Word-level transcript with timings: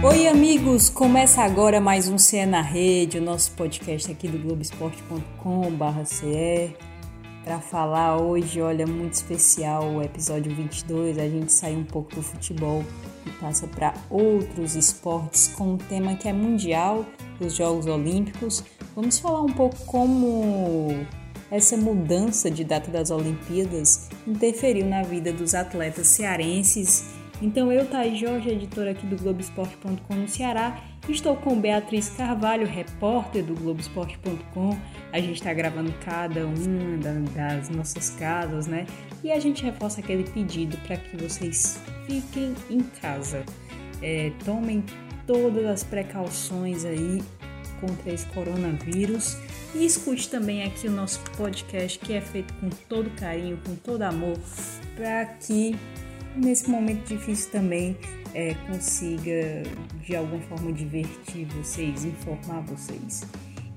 Oi, 0.00 0.28
amigos! 0.28 0.88
Começa 0.88 1.42
agora 1.42 1.80
mais 1.80 2.08
um 2.08 2.16
CE 2.16 2.46
na 2.46 2.62
Rede, 2.62 3.18
o 3.18 3.20
nosso 3.20 3.50
podcast 3.52 4.12
aqui 4.12 4.28
do 4.28 4.38
Globoesporte.com/ce. 4.38 6.76
Para 7.42 7.58
falar 7.58 8.16
hoje, 8.16 8.60
olha, 8.60 8.86
muito 8.86 9.14
especial 9.14 9.96
o 9.96 10.00
episódio 10.00 10.54
22. 10.54 11.18
A 11.18 11.28
gente 11.28 11.52
sai 11.52 11.74
um 11.74 11.82
pouco 11.82 12.14
do 12.14 12.22
futebol 12.22 12.84
e 13.26 13.30
passa 13.40 13.66
para 13.66 13.92
outros 14.08 14.76
esportes 14.76 15.48
com 15.48 15.72
um 15.72 15.76
tema 15.76 16.14
que 16.14 16.28
é 16.28 16.32
mundial, 16.32 17.04
os 17.40 17.56
Jogos 17.56 17.86
Olímpicos. 17.86 18.62
Vamos 18.94 19.18
falar 19.18 19.42
um 19.42 19.52
pouco 19.52 19.84
como 19.84 21.04
essa 21.50 21.76
mudança 21.76 22.48
de 22.48 22.62
data 22.62 22.88
das 22.88 23.10
Olimpíadas 23.10 24.08
interferiu 24.24 24.86
na 24.86 25.02
vida 25.02 25.32
dos 25.32 25.56
atletas 25.56 26.06
cearenses 26.06 27.17
então 27.40 27.70
eu, 27.72 27.86
Thaís 27.86 28.18
Jorge, 28.18 28.50
editora 28.50 28.90
aqui 28.90 29.06
do 29.06 29.16
Globoesporte.com 29.16 30.14
no 30.14 30.28
Ceará, 30.28 30.82
estou 31.08 31.36
com 31.36 31.60
Beatriz 31.60 32.10
Carvalho, 32.10 32.66
repórter 32.66 33.44
do 33.44 33.54
Globoesporte.com. 33.54 34.76
A 35.12 35.20
gente 35.20 35.34
está 35.34 35.52
gravando 35.54 35.92
cada 36.04 36.46
uma 36.46 36.98
das 37.34 37.68
nossas 37.68 38.10
casas, 38.10 38.66
né? 38.66 38.86
E 39.22 39.30
a 39.30 39.38
gente 39.38 39.62
reforça 39.64 40.00
aquele 40.00 40.24
pedido 40.24 40.76
para 40.78 40.96
que 40.96 41.16
vocês 41.16 41.80
fiquem 42.06 42.54
em 42.68 42.80
casa. 42.80 43.44
É, 44.02 44.32
tomem 44.44 44.84
todas 45.26 45.64
as 45.66 45.84
precauções 45.84 46.84
aí 46.84 47.22
contra 47.80 48.12
esse 48.12 48.26
coronavírus. 48.26 49.36
E 49.74 49.84
escute 49.84 50.28
também 50.28 50.64
aqui 50.64 50.88
o 50.88 50.90
nosso 50.90 51.20
podcast 51.36 51.98
que 51.98 52.14
é 52.14 52.20
feito 52.20 52.52
com 52.54 52.68
todo 52.88 53.10
carinho, 53.10 53.58
com 53.64 53.74
todo 53.76 54.02
amor, 54.02 54.36
para 54.96 55.26
que 55.26 55.76
nesse 56.38 56.70
momento 56.70 57.06
difícil 57.06 57.50
também 57.50 57.96
é, 58.34 58.54
consiga 58.66 59.62
de 60.02 60.16
alguma 60.16 60.40
forma 60.42 60.72
divertir 60.72 61.46
vocês, 61.46 62.04
informar 62.04 62.60
vocês. 62.62 63.26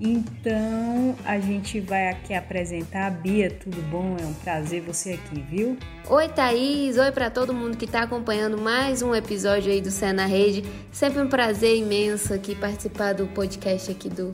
Então 0.04 1.16
a 1.24 1.40
gente 1.40 1.80
vai 1.80 2.10
aqui 2.10 2.34
apresentar 2.34 3.06
a 3.06 3.10
Bia, 3.12 3.52
tudo 3.52 3.80
bom? 3.84 4.18
É 4.20 4.26
um 4.26 4.34
prazer 4.34 4.82
você 4.82 5.14
aqui, 5.14 5.40
viu? 5.42 5.78
Oi 6.10 6.28
Thaís, 6.28 6.98
oi 6.98 7.12
para 7.12 7.30
todo 7.30 7.54
mundo 7.54 7.78
que 7.78 7.86
está 7.86 8.02
acompanhando 8.02 8.58
mais 8.58 9.04
um 9.04 9.14
episódio 9.14 9.72
aí 9.72 9.80
do 9.80 9.92
Cé 9.92 10.12
na 10.12 10.26
Rede. 10.26 10.64
Sempre 10.92 11.22
um 11.22 11.28
prazer 11.28 11.78
imenso 11.78 12.34
aqui 12.34 12.56
participar 12.56 13.14
do 13.14 13.28
podcast 13.28 13.92
aqui 13.92 14.10
do 14.10 14.32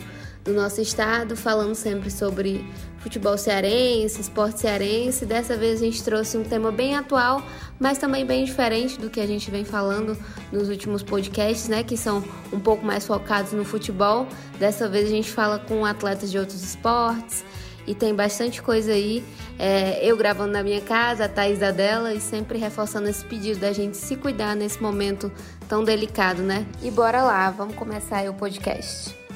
do 0.47 0.53
nosso 0.53 0.81
estado, 0.81 1.35
falando 1.35 1.75
sempre 1.75 2.09
sobre 2.09 2.65
futebol 2.99 3.37
cearense, 3.37 4.21
esporte 4.21 4.61
cearense. 4.61 5.25
Dessa 5.25 5.55
vez 5.57 5.81
a 5.81 5.85
gente 5.85 6.01
trouxe 6.01 6.37
um 6.37 6.43
tema 6.43 6.71
bem 6.71 6.95
atual, 6.95 7.43
mas 7.79 7.97
também 7.97 8.25
bem 8.25 8.45
diferente 8.45 8.97
do 8.97 9.09
que 9.09 9.19
a 9.19 9.27
gente 9.27 9.51
vem 9.51 9.65
falando 9.65 10.17
nos 10.51 10.69
últimos 10.69 11.03
podcasts, 11.03 11.67
né, 11.67 11.83
que 11.83 11.97
são 11.97 12.23
um 12.51 12.59
pouco 12.59 12.85
mais 12.85 13.05
focados 13.05 13.51
no 13.51 13.65
futebol. 13.65 14.25
Dessa 14.57 14.87
vez 14.87 15.05
a 15.05 15.11
gente 15.11 15.29
fala 15.29 15.59
com 15.59 15.85
atletas 15.85 16.31
de 16.31 16.39
outros 16.39 16.63
esportes 16.63 17.43
e 17.85 17.93
tem 17.93 18.15
bastante 18.15 18.61
coisa 18.61 18.93
aí. 18.93 19.23
É, 19.59 19.99
eu 20.01 20.15
gravando 20.15 20.53
na 20.53 20.63
minha 20.63 20.81
casa, 20.81 21.25
a 21.25 21.29
Thaís 21.29 21.59
da 21.59 21.71
dela 21.71 22.13
e 22.13 22.21
sempre 22.21 22.57
reforçando 22.57 23.09
esse 23.09 23.23
pedido 23.25 23.59
da 23.59 23.73
gente 23.73 23.97
se 23.97 24.15
cuidar 24.15 24.55
nesse 24.55 24.81
momento 24.81 25.31
tão 25.67 25.83
delicado, 25.83 26.41
né? 26.41 26.65
E 26.81 26.89
bora 26.89 27.21
lá, 27.21 27.49
vamos 27.51 27.75
começar 27.75 28.17
aí 28.17 28.29
o 28.29 28.33
podcast. 28.33 29.26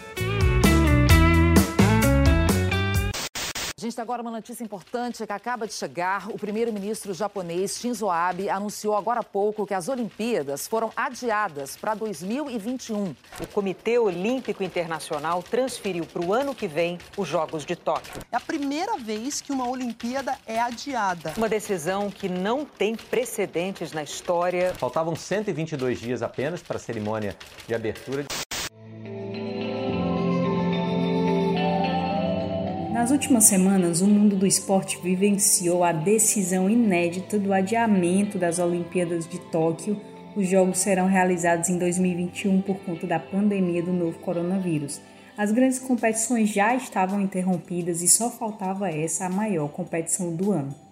Gente, 3.81 3.99
agora 3.99 4.21
uma 4.21 4.29
notícia 4.29 4.63
importante 4.63 5.25
que 5.25 5.33
acaba 5.33 5.65
de 5.65 5.73
chegar. 5.73 6.29
O 6.29 6.37
primeiro-ministro 6.37 7.15
japonês 7.15 7.79
Shinzo 7.79 8.11
Abe 8.11 8.47
anunciou 8.47 8.95
agora 8.95 9.21
há 9.21 9.23
pouco 9.23 9.65
que 9.65 9.73
as 9.73 9.89
Olimpíadas 9.89 10.67
foram 10.67 10.91
adiadas 10.95 11.75
para 11.75 11.95
2021. 11.95 13.15
O 13.39 13.47
Comitê 13.47 13.97
Olímpico 13.97 14.61
Internacional 14.61 15.41
transferiu 15.41 16.05
para 16.05 16.23
o 16.23 16.31
ano 16.31 16.53
que 16.53 16.67
vem 16.67 16.99
os 17.17 17.27
Jogos 17.27 17.66
de 17.66 17.75
Tóquio. 17.75 18.22
É 18.31 18.38
a 18.38 18.39
primeira 18.39 19.00
vez 19.00 19.41
que 19.41 19.51
uma 19.51 19.67
Olimpíada 19.67 20.38
é 20.45 20.59
adiada. 20.59 21.33
Uma 21.35 21.50
decisão 21.50 22.11
que 22.11 22.29
não 22.29 22.63
tem 22.63 22.95
precedentes 22.95 23.94
na 23.94 24.03
história. 24.03 24.75
Faltavam 24.75 25.16
122 25.16 26.00
dias 26.00 26.22
apenas 26.22 26.61
para 26.61 26.77
a 26.77 26.79
cerimônia 26.79 27.35
de 27.67 27.73
abertura. 27.73 28.27
Nas 33.01 33.09
últimas 33.09 33.45
semanas, 33.45 34.00
o 34.00 34.06
mundo 34.06 34.35
do 34.35 34.45
esporte 34.45 35.00
vivenciou 35.01 35.84
a 35.84 35.91
decisão 35.91 36.69
inédita 36.69 37.39
do 37.39 37.51
adiamento 37.51 38.38
das 38.38 38.59
Olimpíadas 38.59 39.28
de 39.28 39.39
Tóquio. 39.39 40.00
Os 40.35 40.47
Jogos 40.47 40.78
serão 40.78 41.07
realizados 41.07 41.67
em 41.67 41.79
2021 41.79 42.62
por 42.62 42.78
conta 42.81 43.07
da 43.07 43.17
pandemia 43.17 43.81
do 43.81 43.91
novo 43.91 44.19
coronavírus. 44.19 45.01
As 45.35 45.51
grandes 45.51 45.79
competições 45.79 46.50
já 46.50 46.75
estavam 46.75 47.19
interrompidas 47.19 48.03
e 48.03 48.07
só 48.07 48.29
faltava 48.29 48.88
essa, 48.88 49.25
a 49.25 49.29
maior 49.29 49.69
competição 49.69 50.35
do 50.35 50.51
ano 50.51 50.91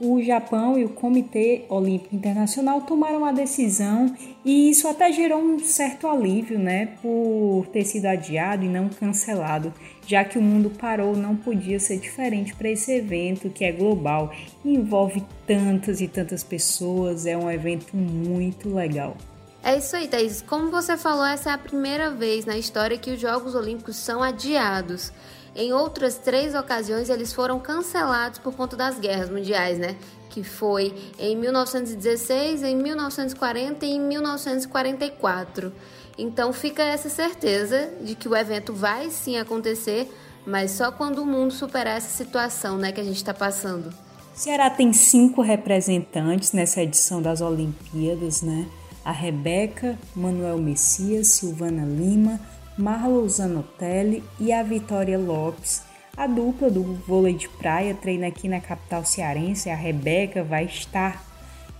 o 0.00 0.22
Japão 0.22 0.78
e 0.78 0.84
o 0.84 0.88
Comitê 0.88 1.66
Olímpico 1.68 2.16
Internacional 2.16 2.80
tomaram 2.80 3.24
a 3.24 3.32
decisão 3.32 4.16
e 4.42 4.70
isso 4.70 4.88
até 4.88 5.12
gerou 5.12 5.38
um 5.38 5.58
certo 5.58 6.08
alívio, 6.08 6.58
né, 6.58 6.94
por 7.02 7.66
ter 7.70 7.84
sido 7.84 8.06
adiado 8.06 8.64
e 8.64 8.68
não 8.68 8.88
cancelado, 8.88 9.72
já 10.06 10.24
que 10.24 10.38
o 10.38 10.42
mundo 10.42 10.70
parou, 10.70 11.14
não 11.14 11.36
podia 11.36 11.78
ser 11.78 11.98
diferente 11.98 12.54
para 12.54 12.70
esse 12.70 12.90
evento 12.92 13.50
que 13.50 13.64
é 13.64 13.70
global, 13.70 14.32
envolve 14.64 15.22
tantas 15.46 16.00
e 16.00 16.08
tantas 16.08 16.42
pessoas, 16.42 17.26
é 17.26 17.36
um 17.36 17.50
evento 17.50 17.94
muito 17.94 18.74
legal. 18.74 19.16
É 19.62 19.76
isso 19.76 19.94
aí, 19.94 20.08
Thaís. 20.08 20.40
Como 20.40 20.70
você 20.70 20.96
falou, 20.96 21.26
essa 21.26 21.50
é 21.50 21.52
a 21.52 21.58
primeira 21.58 22.10
vez 22.10 22.46
na 22.46 22.56
história 22.56 22.96
que 22.96 23.10
os 23.10 23.20
Jogos 23.20 23.54
Olímpicos 23.54 23.96
são 23.96 24.22
adiados. 24.22 25.12
Em 25.54 25.72
outras 25.72 26.16
três 26.16 26.54
ocasiões, 26.54 27.10
eles 27.10 27.32
foram 27.32 27.58
cancelados 27.58 28.38
por 28.38 28.54
conta 28.54 28.76
das 28.76 28.98
guerras 28.98 29.28
mundiais, 29.28 29.78
né? 29.78 29.96
Que 30.28 30.44
foi 30.44 30.94
em 31.18 31.36
1916, 31.36 32.62
em 32.62 32.76
1940 32.76 33.84
e 33.84 33.90
em 33.90 34.00
1944. 34.00 35.72
Então 36.16 36.52
fica 36.52 36.82
essa 36.82 37.08
certeza 37.08 37.90
de 38.02 38.14
que 38.14 38.28
o 38.28 38.36
evento 38.36 38.72
vai 38.72 39.10
sim 39.10 39.38
acontecer, 39.38 40.08
mas 40.46 40.72
só 40.72 40.92
quando 40.92 41.20
o 41.20 41.26
mundo 41.26 41.52
superar 41.52 41.96
essa 41.96 42.10
situação, 42.16 42.76
né, 42.76 42.92
que 42.92 43.00
a 43.00 43.04
gente 43.04 43.16
está 43.16 43.34
passando. 43.34 43.92
Ceará 44.34 44.70
tem 44.70 44.92
cinco 44.92 45.42
representantes 45.42 46.52
nessa 46.52 46.82
edição 46.82 47.20
das 47.20 47.40
Olimpíadas, 47.40 48.42
né? 48.42 48.66
A 49.04 49.12
Rebeca, 49.12 49.98
Manuel 50.14 50.58
Messias, 50.58 51.28
Silvana 51.28 51.84
Lima, 51.84 52.38
Marlo 52.80 53.28
Zanotelli 53.28 54.24
e 54.40 54.52
a 54.52 54.62
Vitória 54.62 55.18
Lopes. 55.18 55.82
A 56.16 56.26
dupla 56.26 56.70
do 56.70 56.82
vôlei 57.06 57.34
de 57.34 57.46
praia 57.46 57.94
treina 57.94 58.28
aqui 58.28 58.48
na 58.48 58.58
capital 58.58 59.04
cearense. 59.04 59.68
A 59.68 59.74
Rebeca 59.74 60.42
vai 60.42 60.64
estar 60.64 61.22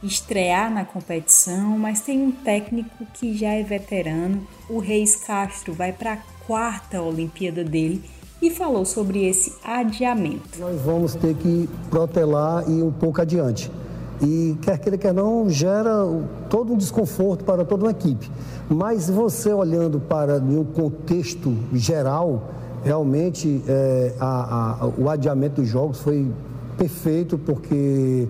estrear 0.03 0.73
na 0.73 0.85
competição, 0.85 1.79
mas 1.79 2.03
tem 2.03 2.23
um 2.23 2.31
técnico 2.31 3.07
que 3.15 3.35
já 3.37 3.49
é 3.49 3.63
veterano. 3.63 4.47
O 4.69 4.79
Reis 4.79 5.17
Castro 5.17 5.73
vai 5.73 5.91
para 5.93 6.13
a 6.13 6.19
quarta 6.47 7.01
Olimpíada 7.01 7.65
dele 7.65 8.05
e 8.43 8.51
falou 8.51 8.85
sobre 8.85 9.27
esse 9.27 9.55
adiamento. 9.65 10.59
Nós 10.59 10.81
vamos 10.83 11.15
ter 11.15 11.35
que 11.35 11.69
protelar 11.89 12.69
e 12.69 12.83
um 12.83 12.93
pouco 12.93 13.23
adiante. 13.23 13.71
E 14.23 14.57
quer 14.61 14.79
queira, 14.79 14.99
quer 14.99 15.15
não, 15.15 15.49
gera 15.49 16.07
todo 16.51 16.75
um 16.75 16.77
desconforto 16.77 17.45
para 17.45 17.65
toda 17.65 17.85
uma 17.85 17.91
equipe. 17.91 18.31
Mas 18.69 19.09
você 19.09 19.53
olhando 19.53 19.99
para 19.99 20.37
um 20.37 20.65
contexto 20.65 21.57
geral, 21.73 22.51
realmente 22.85 23.63
é, 23.67 24.15
a, 24.21 24.85
a, 24.85 24.87
o 24.87 25.09
adiamento 25.09 25.63
dos 25.63 25.71
jogos 25.71 26.01
foi 26.01 26.31
perfeito 26.77 27.39
porque 27.39 28.29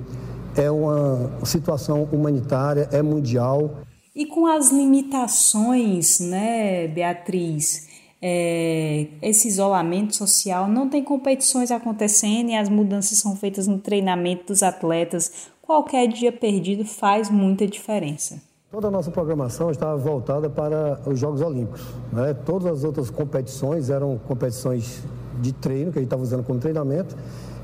é 0.57 0.71
uma 0.71 1.31
situação 1.45 2.09
humanitária, 2.13 2.89
é 2.93 3.03
mundial. 3.03 3.79
E 4.15 4.27
com 4.27 4.47
as 4.47 4.71
limitações, 4.71 6.21
né, 6.21 6.89
Beatriz? 6.89 7.89
É, 8.23 9.07
esse 9.23 9.49
isolamento 9.49 10.15
social, 10.15 10.69
não 10.69 10.91
tem 10.91 11.03
competições 11.03 11.71
acontecendo 11.71 12.51
e 12.51 12.55
as 12.55 12.69
mudanças 12.69 13.17
são 13.17 13.35
feitas 13.35 13.67
no 13.67 13.79
treinamento 13.79 14.49
dos 14.49 14.63
atletas 14.63 15.49
qualquer 15.71 16.09
dia 16.09 16.33
perdido 16.33 16.85
faz 16.85 17.31
muita 17.31 17.65
diferença. 17.65 18.43
Toda 18.73 18.89
a 18.89 18.91
nossa 18.91 19.09
programação 19.09 19.71
estava 19.71 19.97
voltada 19.97 20.51
para 20.51 21.01
os 21.07 21.17
Jogos 21.17 21.41
Olímpicos. 21.41 21.81
Né? 22.13 22.35
Todas 22.45 22.73
as 22.73 22.83
outras 22.83 23.09
competições 23.09 23.89
eram 23.89 24.19
competições 24.27 25.05
de 25.41 25.53
treino, 25.53 25.93
que 25.93 25.99
a 25.99 26.03
gente 26.03 26.09
estava 26.09 26.25
usando 26.25 26.43
como 26.43 26.59
treinamento, 26.59 27.15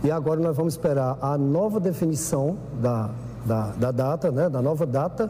e 0.05 0.11
agora 0.13 0.39
nós 0.41 0.57
vamos 0.57 0.75
esperar 0.75 1.19
a 1.21 1.37
nova 1.37 1.81
definição 1.81 2.57
da, 2.81 3.11
da, 3.45 3.73
da 3.73 3.91
data, 3.91 4.31
né? 4.31 4.49
da 4.49 4.63
nova 4.63 4.87
data, 4.87 5.29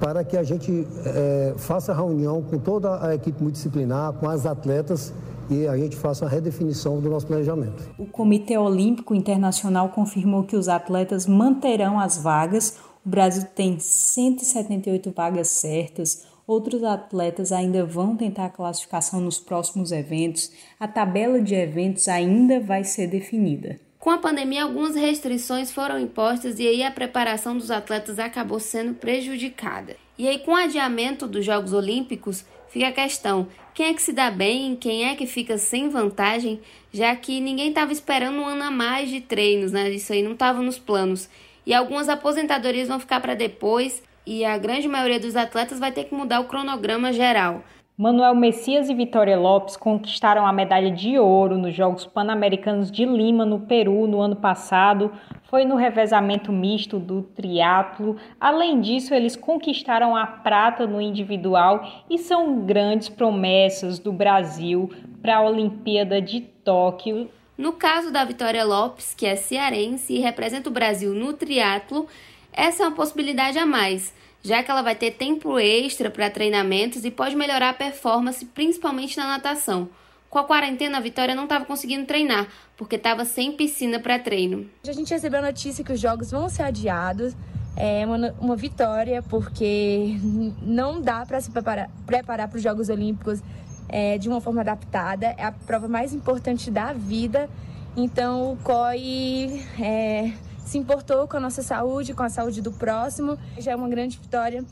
para 0.00 0.24
que 0.24 0.38
a 0.38 0.42
gente 0.42 0.88
é, 1.04 1.52
faça 1.58 1.92
reunião 1.92 2.40
com 2.40 2.58
toda 2.58 3.06
a 3.06 3.14
equipe 3.14 3.42
multidisciplinar, 3.42 4.14
com 4.14 4.26
as 4.26 4.46
atletas 4.46 5.12
e 5.50 5.66
a 5.66 5.76
gente 5.76 5.96
faça 5.96 6.24
a 6.24 6.28
redefinição 6.28 7.00
do 7.00 7.10
nosso 7.10 7.26
planejamento. 7.26 7.90
O 7.98 8.06
Comitê 8.06 8.56
Olímpico 8.56 9.14
Internacional 9.14 9.88
confirmou 9.88 10.44
que 10.44 10.56
os 10.56 10.68
atletas 10.68 11.26
manterão 11.26 11.98
as 11.98 12.22
vagas. 12.22 12.78
O 13.04 13.08
Brasil 13.08 13.44
tem 13.54 13.78
178 13.78 15.10
vagas 15.10 15.48
certas, 15.48 16.24
outros 16.46 16.84
atletas 16.84 17.52
ainda 17.52 17.84
vão 17.84 18.16
tentar 18.16 18.46
a 18.46 18.50
classificação 18.50 19.20
nos 19.20 19.38
próximos 19.38 19.90
eventos, 19.92 20.50
a 20.78 20.86
tabela 20.86 21.40
de 21.40 21.54
eventos 21.54 22.08
ainda 22.08 22.60
vai 22.60 22.84
ser 22.84 23.06
definida. 23.06 23.80
Com 23.98 24.10
a 24.10 24.18
pandemia, 24.18 24.62
algumas 24.62 24.94
restrições 24.94 25.70
foram 25.70 25.98
impostas 25.98 26.58
e 26.58 26.66
aí 26.66 26.82
a 26.82 26.90
preparação 26.90 27.56
dos 27.56 27.70
atletas 27.70 28.18
acabou 28.18 28.58
sendo 28.58 28.94
prejudicada. 28.94 29.94
E 30.18 30.26
aí, 30.26 30.38
com 30.38 30.52
o 30.52 30.56
adiamento 30.56 31.28
dos 31.28 31.44
Jogos 31.44 31.74
Olímpicos, 31.74 32.44
fica 32.68 32.88
a 32.88 32.92
questão: 32.92 33.46
quem 33.80 33.88
é 33.88 33.94
que 33.94 34.02
se 34.02 34.12
dá 34.12 34.30
bem, 34.30 34.76
quem 34.76 35.08
é 35.08 35.16
que 35.16 35.26
fica 35.26 35.56
sem 35.56 35.88
vantagem, 35.88 36.60
já 36.92 37.16
que 37.16 37.40
ninguém 37.40 37.70
estava 37.70 37.90
esperando 37.90 38.38
um 38.38 38.44
ano 38.44 38.64
a 38.64 38.70
mais 38.70 39.08
de 39.08 39.22
treinos, 39.22 39.72
né? 39.72 39.88
Isso 39.88 40.12
aí 40.12 40.22
não 40.22 40.32
estava 40.32 40.60
nos 40.60 40.78
planos. 40.78 41.30
E 41.64 41.72
algumas 41.72 42.06
aposentadorias 42.10 42.88
vão 42.88 43.00
ficar 43.00 43.20
para 43.20 43.34
depois, 43.34 44.02
e 44.26 44.44
a 44.44 44.58
grande 44.58 44.86
maioria 44.86 45.18
dos 45.18 45.34
atletas 45.34 45.78
vai 45.78 45.90
ter 45.92 46.04
que 46.04 46.14
mudar 46.14 46.40
o 46.40 46.44
cronograma 46.44 47.10
geral. 47.10 47.64
Manuel 48.00 48.34
Messias 48.34 48.88
e 48.88 48.94
Vitória 48.94 49.38
Lopes 49.38 49.76
conquistaram 49.76 50.46
a 50.46 50.52
medalha 50.54 50.90
de 50.90 51.18
ouro 51.18 51.58
nos 51.58 51.74
Jogos 51.74 52.06
Pan-Americanos 52.06 52.90
de 52.90 53.04
Lima, 53.04 53.44
no 53.44 53.60
Peru, 53.60 54.06
no 54.06 54.22
ano 54.22 54.36
passado. 54.36 55.12
Foi 55.50 55.66
no 55.66 55.76
revezamento 55.76 56.50
misto 56.50 56.98
do 56.98 57.20
triatlo. 57.20 58.16
Além 58.40 58.80
disso, 58.80 59.12
eles 59.12 59.36
conquistaram 59.36 60.16
a 60.16 60.26
prata 60.26 60.86
no 60.86 60.98
individual 60.98 61.86
e 62.08 62.16
são 62.16 62.64
grandes 62.64 63.10
promessas 63.10 63.98
do 63.98 64.14
Brasil 64.14 64.90
para 65.20 65.36
a 65.36 65.42
Olimpíada 65.42 66.22
de 66.22 66.40
Tóquio. 66.40 67.28
No 67.58 67.74
caso 67.74 68.10
da 68.10 68.24
Vitória 68.24 68.64
Lopes, 68.64 69.12
que 69.12 69.26
é 69.26 69.36
cearense 69.36 70.14
e 70.14 70.20
representa 70.20 70.70
o 70.70 70.72
Brasil 70.72 71.12
no 71.12 71.34
triatlo, 71.34 72.06
essa 72.50 72.82
é 72.82 72.86
uma 72.86 72.96
possibilidade 72.96 73.58
a 73.58 73.66
mais 73.66 74.14
já 74.42 74.62
que 74.62 74.70
ela 74.70 74.82
vai 74.82 74.94
ter 74.94 75.12
tempo 75.12 75.58
extra 75.58 76.10
para 76.10 76.30
treinamentos 76.30 77.04
e 77.04 77.10
pode 77.10 77.36
melhorar 77.36 77.70
a 77.70 77.74
performance, 77.74 78.44
principalmente 78.44 79.16
na 79.16 79.26
natação. 79.26 79.88
Com 80.30 80.38
a 80.38 80.44
quarentena, 80.44 80.98
a 80.98 81.00
Vitória 81.00 81.34
não 81.34 81.44
estava 81.44 81.64
conseguindo 81.64 82.06
treinar, 82.06 82.46
porque 82.76 82.94
estava 82.94 83.24
sem 83.24 83.52
piscina 83.52 83.98
para 83.98 84.18
treino. 84.18 84.70
A 84.86 84.92
gente 84.92 85.10
recebeu 85.12 85.40
a 85.40 85.42
notícia 85.42 85.84
que 85.84 85.92
os 85.92 86.00
jogos 86.00 86.30
vão 86.30 86.48
ser 86.48 86.62
adiados. 86.62 87.34
É 87.76 88.06
uma, 88.06 88.34
uma 88.40 88.56
vitória, 88.56 89.22
porque 89.22 90.16
não 90.62 91.00
dá 91.00 91.26
para 91.26 91.40
se 91.40 91.50
preparar 91.50 92.48
para 92.48 92.56
os 92.56 92.62
Jogos 92.62 92.88
Olímpicos 92.88 93.42
é, 93.88 94.18
de 94.18 94.28
uma 94.28 94.40
forma 94.40 94.60
adaptada. 94.60 95.34
É 95.36 95.44
a 95.44 95.52
prova 95.52 95.88
mais 95.88 96.14
importante 96.14 96.70
da 96.70 96.92
vida. 96.92 97.50
Então, 97.96 98.52
o 98.52 98.56
COI 98.58 99.64
é, 99.80 100.32
se 100.64 100.78
importou 100.78 101.26
com 101.26 101.36
a 101.36 101.40
nossa 101.40 101.62
saúde, 101.62 102.14
com 102.14 102.22
a 102.22 102.28
saúde 102.28 102.60
do 102.62 102.72
próximo. 102.72 103.38
Já 103.58 103.72
é 103.72 103.76
uma 103.76 103.88
grande 103.88 104.18
vitória, 104.18 104.64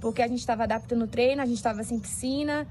porque 0.00 0.22
a 0.22 0.28
gente 0.28 0.40
estava 0.40 0.64
adaptando 0.64 1.04
o 1.04 1.08
treino, 1.08 1.42
a 1.42 1.46
gente 1.46 1.56
estava 1.56 1.82
sem 1.82 1.98
piscina, 1.98 2.66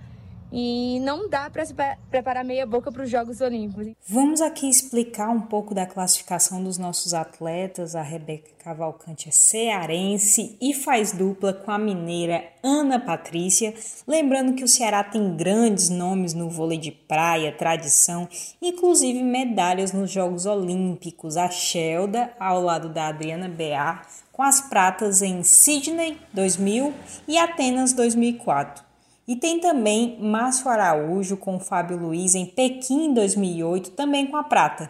e 0.55 0.99
não 0.99 1.27
dá 1.27 1.49
para 1.49 1.65
se 1.65 1.73
preparar 2.11 2.45
meia 2.45 2.63
boca 2.63 2.91
para 2.91 3.01
os 3.01 3.09
Jogos 3.09 3.41
Olímpicos. 3.41 3.87
Vamos 4.07 4.39
aqui 4.39 4.69
explicar 4.69 5.29
um 5.29 5.41
pouco 5.41 5.73
da 5.73 5.87
classificação 5.87 6.63
dos 6.63 6.77
nossos 6.77 7.15
atletas. 7.15 7.95
A 7.95 8.03
Rebeca 8.03 8.51
Cavalcante 8.63 9.29
é 9.29 9.31
cearense 9.31 10.55
e 10.61 10.71
faz 10.75 11.11
dupla 11.11 11.53
com 11.53 11.71
a 11.71 11.79
mineira 11.79 12.45
Ana 12.61 12.99
Patrícia. 12.99 13.73
Lembrando 14.07 14.53
que 14.53 14.63
o 14.63 14.67
Ceará 14.67 15.03
tem 15.03 15.35
grandes 15.35 15.89
nomes 15.89 16.35
no 16.35 16.51
vôlei 16.51 16.77
de 16.77 16.91
praia, 16.91 17.51
tradição, 17.51 18.29
inclusive 18.61 19.23
medalhas 19.23 19.91
nos 19.91 20.11
Jogos 20.11 20.45
Olímpicos. 20.45 21.35
A 21.35 21.49
Shelda, 21.49 22.31
ao 22.39 22.61
lado 22.61 22.89
da 22.89 23.07
Adriana 23.07 23.49
Bear, 23.49 24.07
com 24.31 24.43
as 24.43 24.61
pratas 24.61 25.23
em 25.23 25.41
Sydney 25.41 26.17
2000 26.31 26.93
e 27.27 27.39
Atenas 27.39 27.91
2004. 27.93 28.92
E 29.27 29.35
tem 29.37 29.59
também 29.59 30.17
Márcio 30.19 30.69
Araújo 30.69 31.37
com 31.37 31.59
Fábio 31.59 31.97
Luiz 31.97 32.35
em 32.35 32.45
Pequim 32.45 33.05
em 33.05 33.13
2008, 33.13 33.91
também 33.91 34.27
com 34.27 34.35
a 34.35 34.43
prata. 34.43 34.89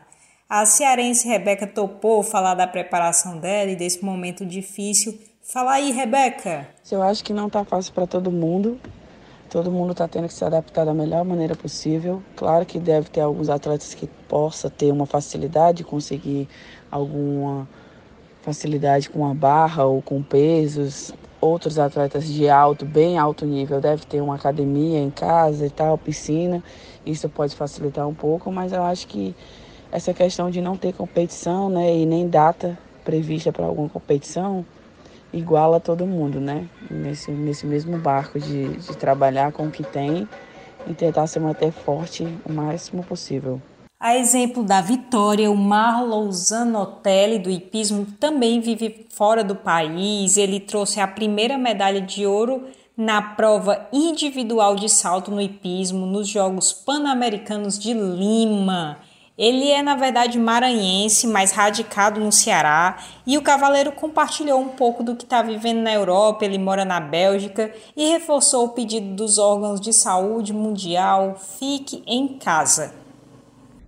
A 0.49 0.65
cearense 0.65 1.27
Rebeca 1.27 1.67
topou 1.67 2.23
falar 2.23 2.55
da 2.55 2.67
preparação 2.67 3.37
dela 3.37 3.71
e 3.71 3.75
desse 3.75 4.03
momento 4.03 4.45
difícil. 4.45 5.19
Fala 5.41 5.73
aí, 5.73 5.91
Rebeca. 5.91 6.67
Eu 6.91 7.03
acho 7.03 7.23
que 7.23 7.33
não 7.33 7.47
está 7.47 7.63
fácil 7.63 7.93
para 7.93 8.07
todo 8.07 8.31
mundo. 8.31 8.79
Todo 9.49 9.71
mundo 9.71 9.91
está 9.91 10.07
tendo 10.07 10.27
que 10.27 10.33
se 10.33 10.43
adaptar 10.43 10.83
da 10.83 10.93
melhor 10.95 11.23
maneira 11.23 11.55
possível. 11.55 12.23
Claro 12.35 12.65
que 12.65 12.79
deve 12.79 13.09
ter 13.09 13.21
alguns 13.21 13.49
atletas 13.49 13.93
que 13.93 14.07
possa 14.27 14.69
ter 14.69 14.91
uma 14.91 15.05
facilidade 15.05 15.79
de 15.79 15.83
conseguir 15.83 16.49
alguma 16.89 17.67
facilidade 18.41 19.09
com 19.09 19.29
a 19.29 19.33
barra 19.33 19.85
ou 19.85 20.01
com 20.01 20.23
pesos, 20.23 21.13
outros 21.43 21.77
atletas 21.77 22.25
de 22.25 22.49
alto, 22.49 22.85
bem 22.85 23.17
alto 23.17 23.45
nível, 23.45 23.81
deve 23.81 24.05
ter 24.05 24.21
uma 24.21 24.35
academia 24.35 24.99
em 24.99 25.09
casa 25.09 25.65
e 25.65 25.69
tal, 25.69 25.97
piscina. 25.97 26.63
Isso 27.05 27.27
pode 27.27 27.55
facilitar 27.55 28.07
um 28.07 28.13
pouco, 28.13 28.51
mas 28.51 28.71
eu 28.71 28.81
acho 28.83 29.07
que 29.07 29.35
essa 29.91 30.13
questão 30.13 30.49
de 30.49 30.61
não 30.61 30.77
ter 30.77 30.93
competição, 30.93 31.69
né, 31.69 31.95
e 31.95 32.05
nem 32.05 32.27
data 32.27 32.77
prevista 33.03 33.51
para 33.51 33.65
alguma 33.65 33.89
competição, 33.89 34.65
iguala 35.33 35.79
todo 35.79 36.05
mundo, 36.05 36.39
né? 36.39 36.65
Nesse, 36.89 37.31
nesse 37.31 37.65
mesmo 37.65 37.97
barco 37.97 38.39
de, 38.39 38.69
de 38.69 38.97
trabalhar 38.97 39.51
com 39.51 39.67
o 39.67 39.71
que 39.71 39.83
tem 39.83 40.27
e 40.87 40.93
tentar 40.93 41.27
se 41.27 41.39
manter 41.39 41.71
forte 41.71 42.23
o 42.45 42.53
máximo 42.53 43.03
possível. 43.03 43.59
A 44.03 44.17
exemplo 44.17 44.65
da 44.65 44.81
Vitória, 44.81 45.49
o 45.49 45.55
Marlon 45.55 46.29
Zanotelli 46.29 47.39
do 47.39 47.49
hipismo 47.49 48.05
também 48.19 48.59
vive 48.59 49.07
fora 49.09 49.45
do 49.45 49.55
país. 49.55 50.35
Ele 50.35 50.59
trouxe 50.59 50.99
a 50.99 51.07
primeira 51.07 51.57
medalha 51.57 52.01
de 52.01 52.27
ouro 52.27 52.65
na 52.97 53.21
prova 53.21 53.87
individual 53.93 54.75
de 54.75 54.89
salto 54.89 55.31
no 55.31 55.39
hipismo 55.39 56.05
nos 56.05 56.27
Jogos 56.27 56.73
Pan-Americanos 56.73 57.79
de 57.79 57.93
Lima. 57.93 58.97
Ele 59.37 59.71
é, 59.71 59.81
na 59.81 59.95
verdade, 59.95 60.37
maranhense, 60.37 61.25
mas 61.25 61.53
radicado 61.53 62.19
no 62.19 62.29
Ceará, 62.29 62.97
e 63.25 63.37
o 63.37 63.41
cavaleiro 63.41 63.93
compartilhou 63.93 64.59
um 64.59 64.67
pouco 64.67 65.01
do 65.01 65.15
que 65.15 65.23
está 65.23 65.41
vivendo 65.41 65.79
na 65.79 65.93
Europa. 65.93 66.43
Ele 66.43 66.57
mora 66.57 66.83
na 66.83 66.99
Bélgica 66.99 67.73
e 67.95 68.11
reforçou 68.11 68.65
o 68.65 68.69
pedido 68.73 69.15
dos 69.15 69.37
órgãos 69.37 69.79
de 69.79 69.93
saúde 69.93 70.51
mundial: 70.51 71.37
fique 71.57 72.03
em 72.05 72.37
casa. 72.37 73.02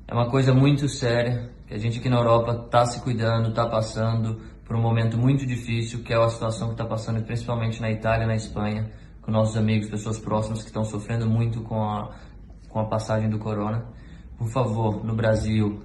É 0.07 0.13
uma 0.13 0.29
coisa 0.29 0.53
muito 0.53 0.87
séria 0.87 1.49
que 1.65 1.73
a 1.73 1.79
gente 1.79 1.97
aqui 1.97 2.07
na 2.09 2.17
Europa 2.17 2.65
está 2.65 2.85
se 2.85 3.01
cuidando, 3.01 3.49
está 3.49 3.67
passando 3.67 4.39
por 4.63 4.75
um 4.75 4.81
momento 4.81 5.17
muito 5.17 5.47
difícil, 5.47 6.03
que 6.03 6.13
é 6.13 6.15
a 6.15 6.29
situação 6.29 6.67
que 6.67 6.73
está 6.75 6.85
passando 6.85 7.23
principalmente 7.23 7.81
na 7.81 7.89
Itália 7.89 8.27
na 8.27 8.35
Espanha, 8.35 8.91
com 9.23 9.31
nossos 9.31 9.57
amigos, 9.57 9.89
pessoas 9.89 10.19
próximas 10.19 10.61
que 10.61 10.67
estão 10.67 10.85
sofrendo 10.85 11.27
muito 11.27 11.61
com 11.61 11.81
a, 11.83 12.11
com 12.69 12.79
a 12.79 12.85
passagem 12.85 13.31
do 13.31 13.39
corona. 13.39 13.83
Por 14.37 14.47
favor, 14.49 15.03
no 15.03 15.15
Brasil, 15.15 15.81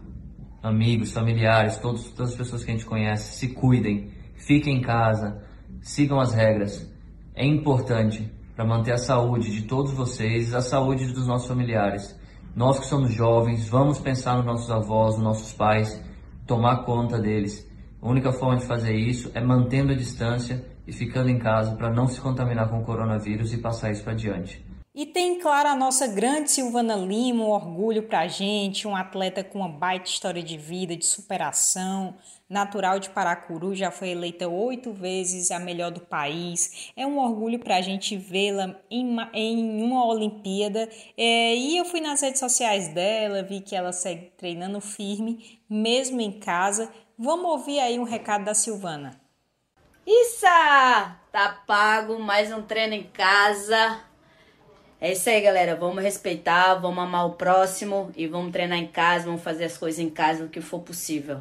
amigos, 0.62 1.12
familiares, 1.12 1.78
todos, 1.78 2.10
todas 2.10 2.32
as 2.32 2.36
pessoas 2.36 2.62
que 2.62 2.70
a 2.70 2.74
gente 2.74 2.84
conhece, 2.84 3.38
se 3.38 3.54
cuidem, 3.54 4.10
fiquem 4.34 4.76
em 4.76 4.82
casa, 4.82 5.42
sigam 5.80 6.20
as 6.20 6.34
regras. 6.34 6.86
É 7.34 7.46
importante 7.46 8.30
para 8.54 8.66
manter 8.66 8.92
a 8.92 8.98
saúde 8.98 9.50
de 9.50 9.62
todos 9.62 9.92
vocês, 9.92 10.52
a 10.52 10.60
saúde 10.60 11.10
dos 11.10 11.26
nossos 11.26 11.48
familiares. 11.48 12.19
Nós 12.54 12.78
que 12.78 12.86
somos 12.86 13.12
jovens, 13.12 13.68
vamos 13.68 13.98
pensar 13.98 14.36
nos 14.36 14.44
nossos 14.44 14.70
avós, 14.70 15.14
nos 15.14 15.24
nossos 15.24 15.52
pais, 15.52 16.02
tomar 16.46 16.84
conta 16.84 17.18
deles. 17.18 17.68
A 18.02 18.08
única 18.08 18.32
forma 18.32 18.56
de 18.56 18.66
fazer 18.66 18.94
isso 18.94 19.30
é 19.34 19.40
mantendo 19.40 19.92
a 19.92 19.96
distância 19.96 20.64
e 20.86 20.92
ficando 20.92 21.30
em 21.30 21.38
casa 21.38 21.76
para 21.76 21.92
não 21.92 22.08
se 22.08 22.20
contaminar 22.20 22.68
com 22.68 22.80
o 22.80 22.84
coronavírus 22.84 23.52
e 23.52 23.58
passar 23.58 23.92
isso 23.92 24.02
para 24.02 24.14
adiante. 24.14 24.64
E 24.92 25.06
tem, 25.06 25.38
claro, 25.38 25.68
a 25.68 25.76
nossa 25.76 26.04
grande 26.08 26.50
Silvana 26.50 26.96
Lima, 26.96 27.44
um 27.44 27.50
orgulho 27.50 28.02
para 28.02 28.20
a 28.20 28.26
gente, 28.26 28.88
um 28.88 28.96
atleta 28.96 29.44
com 29.44 29.60
uma 29.60 29.68
baita 29.68 30.10
história 30.10 30.42
de 30.42 30.58
vida, 30.58 30.96
de 30.96 31.06
superação, 31.06 32.16
natural 32.48 32.98
de 32.98 33.08
Paracuru, 33.08 33.72
já 33.72 33.92
foi 33.92 34.08
eleita 34.08 34.48
oito 34.48 34.92
vezes 34.92 35.52
a 35.52 35.60
melhor 35.60 35.92
do 35.92 36.00
país. 36.00 36.90
É 36.96 37.06
um 37.06 37.20
orgulho 37.20 37.60
para 37.60 37.76
a 37.76 37.80
gente 37.80 38.16
vê-la 38.16 38.80
em, 38.90 39.16
em, 39.32 39.80
uma 39.80 40.04
Olimpíada. 40.06 40.88
É, 41.16 41.54
e 41.54 41.76
eu 41.76 41.84
fui 41.84 42.00
nas 42.00 42.20
redes 42.20 42.40
sociais 42.40 42.88
dela, 42.88 43.44
vi 43.44 43.60
que 43.60 43.76
ela 43.76 43.92
segue 43.92 44.32
treinando 44.36 44.80
firme, 44.80 45.60
mesmo 45.70 46.20
em 46.20 46.32
casa. 46.32 46.90
Vamos 47.16 47.48
ouvir 47.48 47.78
aí 47.78 47.96
um 47.96 48.04
recado 48.04 48.44
da 48.44 48.54
Silvana. 48.54 49.20
Isso! 50.04 50.46
Tá 51.30 51.62
pago, 51.64 52.18
mais 52.18 52.52
um 52.52 52.62
treino 52.62 52.94
em 52.94 53.04
casa 53.04 54.09
é 55.00 55.12
isso 55.12 55.30
aí, 55.30 55.40
galera. 55.40 55.74
Vamos 55.74 56.02
respeitar, 56.02 56.74
vamos 56.74 57.02
amar 57.02 57.26
o 57.26 57.32
próximo 57.32 58.10
e 58.16 58.26
vamos 58.26 58.52
treinar 58.52 58.78
em 58.78 58.86
casa, 58.86 59.26
vamos 59.26 59.42
fazer 59.42 59.64
as 59.64 59.78
coisas 59.78 59.98
em 59.98 60.10
casa 60.10 60.44
o 60.44 60.48
que 60.48 60.60
for 60.60 60.80
possível. 60.80 61.40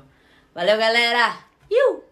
Valeu, 0.54 0.78
galera! 0.78 1.38
Iu! 1.70 2.04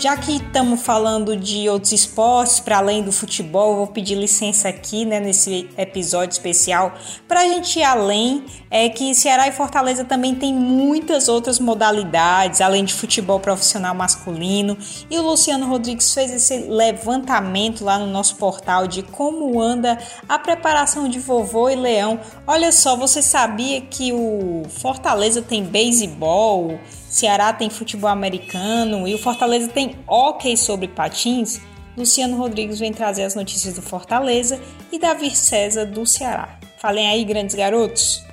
Já 0.00 0.16
que 0.16 0.36
estamos 0.36 0.80
falando 0.80 1.36
de 1.36 1.68
outros 1.68 1.92
esportes 1.92 2.58
para 2.58 2.78
além 2.78 3.02
do 3.02 3.12
futebol, 3.12 3.76
vou 3.76 3.86
pedir 3.86 4.14
licença 4.14 4.68
aqui, 4.68 5.04
né, 5.04 5.20
nesse 5.20 5.68
episódio 5.76 6.32
especial, 6.32 6.94
para 7.28 7.40
a 7.40 7.44
gente 7.44 7.78
ir 7.78 7.82
além. 7.82 8.44
É 8.70 8.88
que 8.88 9.14
Ceará 9.14 9.46
e 9.48 9.52
Fortaleza 9.52 10.04
também 10.04 10.34
tem 10.34 10.54
muitas 10.54 11.28
outras 11.28 11.58
modalidades, 11.58 12.60
além 12.60 12.84
de 12.84 12.94
futebol 12.94 13.38
profissional 13.40 13.94
masculino. 13.94 14.78
E 15.10 15.18
o 15.18 15.22
Luciano 15.22 15.66
Rodrigues 15.66 16.14
fez 16.14 16.32
esse 16.32 16.56
levantamento 16.56 17.84
lá 17.84 17.98
no 17.98 18.06
nosso 18.06 18.36
portal 18.36 18.86
de 18.86 19.02
como 19.02 19.60
anda 19.60 19.98
a 20.28 20.38
preparação 20.38 21.08
de 21.08 21.18
vovô 21.18 21.68
e 21.68 21.76
leão. 21.76 22.18
Olha 22.46 22.72
só, 22.72 22.96
você 22.96 23.20
sabia 23.20 23.80
que 23.82 24.12
o 24.12 24.62
Fortaleza 24.68 25.42
tem 25.42 25.62
beisebol? 25.62 26.78
Ceará 27.10 27.52
tem 27.52 27.68
futebol 27.68 28.08
americano 28.08 29.06
e 29.08 29.12
o 29.16 29.18
Fortaleza 29.18 29.68
tem 29.68 29.98
hóquei 30.06 30.56
sobre 30.56 30.86
patins, 30.86 31.60
Luciano 31.96 32.36
Rodrigues 32.36 32.78
vem 32.78 32.92
trazer 32.92 33.24
as 33.24 33.34
notícias 33.34 33.74
do 33.74 33.82
Fortaleza 33.82 34.60
e 34.92 34.98
Davi 34.98 35.34
César 35.34 35.86
do 35.86 36.06
Ceará. 36.06 36.60
Falem 36.78 37.08
aí, 37.08 37.24
grandes 37.24 37.56
garotos! 37.56 38.24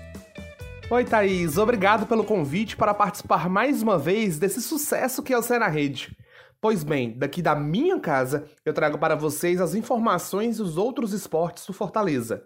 Oi, 0.92 1.04
Thaís. 1.04 1.58
Obrigado 1.58 2.06
pelo 2.06 2.24
convite 2.24 2.78
para 2.78 2.94
participar 2.94 3.50
mais 3.50 3.82
uma 3.82 3.98
vez 3.98 4.38
desse 4.38 4.62
sucesso 4.62 5.24
que 5.24 5.34
é 5.34 5.38
o 5.40 5.42
Cé 5.42 5.58
na 5.58 5.68
Rede. 5.68 6.16
Pois 6.62 6.84
bem, 6.84 7.18
daqui 7.18 7.42
da 7.42 7.56
minha 7.56 8.00
casa, 8.00 8.46
eu 8.64 8.76
trago 8.76 9.00
para 9.00 9.16
vocês 9.16 9.60
as 9.60 9.74
informações 9.74 10.58
dos 10.58 10.78
outros 10.78 11.14
esportes 11.14 11.66
do 11.66 11.74
Fortaleza. 11.74 12.44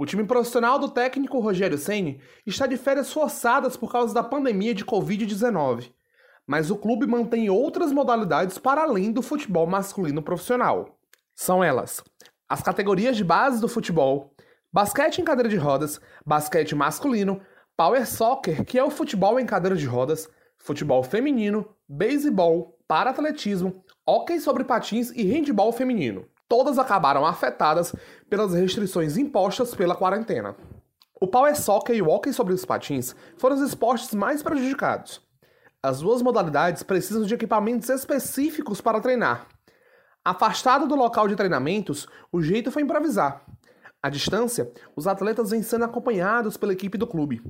O 0.00 0.06
time 0.06 0.24
profissional 0.24 0.78
do 0.78 0.88
técnico 0.88 1.40
Rogério 1.40 1.76
Ceni 1.76 2.22
está 2.46 2.66
de 2.66 2.78
férias 2.78 3.12
forçadas 3.12 3.76
por 3.76 3.92
causa 3.92 4.14
da 4.14 4.22
pandemia 4.22 4.72
de 4.72 4.82
Covid-19. 4.82 5.92
Mas 6.46 6.70
o 6.70 6.76
clube 6.76 7.06
mantém 7.06 7.50
outras 7.50 7.92
modalidades 7.92 8.56
para 8.56 8.80
além 8.80 9.12
do 9.12 9.20
futebol 9.20 9.66
masculino 9.66 10.22
profissional. 10.22 10.98
São 11.36 11.62
elas: 11.62 12.02
as 12.48 12.62
categorias 12.62 13.14
de 13.14 13.22
base 13.22 13.60
do 13.60 13.68
futebol, 13.68 14.34
basquete 14.72 15.18
em 15.18 15.24
cadeira 15.24 15.50
de 15.50 15.58
rodas, 15.58 16.00
basquete 16.24 16.74
masculino, 16.74 17.38
power 17.76 18.06
soccer, 18.06 18.64
que 18.64 18.78
é 18.78 18.82
o 18.82 18.90
futebol 18.90 19.38
em 19.38 19.44
cadeira 19.44 19.76
de 19.76 19.84
rodas, 19.84 20.30
futebol 20.56 21.02
feminino, 21.02 21.76
beisebol, 21.86 22.74
para-atletismo, 22.88 23.84
hóquei 24.06 24.40
sobre 24.40 24.64
patins 24.64 25.10
e 25.10 25.30
handebol 25.30 25.70
feminino 25.72 26.26
todas 26.50 26.80
acabaram 26.80 27.24
afetadas 27.24 27.94
pelas 28.28 28.52
restrições 28.52 29.16
impostas 29.16 29.72
pela 29.72 29.94
quarentena. 29.94 30.56
O 31.20 31.28
power 31.28 31.54
soccer 31.56 31.94
e 31.94 32.02
o 32.02 32.08
hockey 32.08 32.32
sobre 32.32 32.52
os 32.52 32.64
patins 32.64 33.14
foram 33.38 33.54
os 33.54 33.62
esportes 33.62 34.12
mais 34.12 34.42
prejudicados. 34.42 35.22
As 35.80 36.00
duas 36.00 36.20
modalidades 36.20 36.82
precisam 36.82 37.22
de 37.22 37.32
equipamentos 37.32 37.88
específicos 37.88 38.80
para 38.80 39.00
treinar. 39.00 39.46
Afastado 40.24 40.88
do 40.88 40.96
local 40.96 41.28
de 41.28 41.36
treinamentos, 41.36 42.08
o 42.32 42.42
jeito 42.42 42.72
foi 42.72 42.82
improvisar. 42.82 43.44
À 44.02 44.10
distância, 44.10 44.72
os 44.96 45.06
atletas 45.06 45.50
vêm 45.50 45.62
sendo 45.62 45.84
acompanhados 45.84 46.56
pela 46.56 46.72
equipe 46.72 46.98
do 46.98 47.06
clube. 47.06 47.40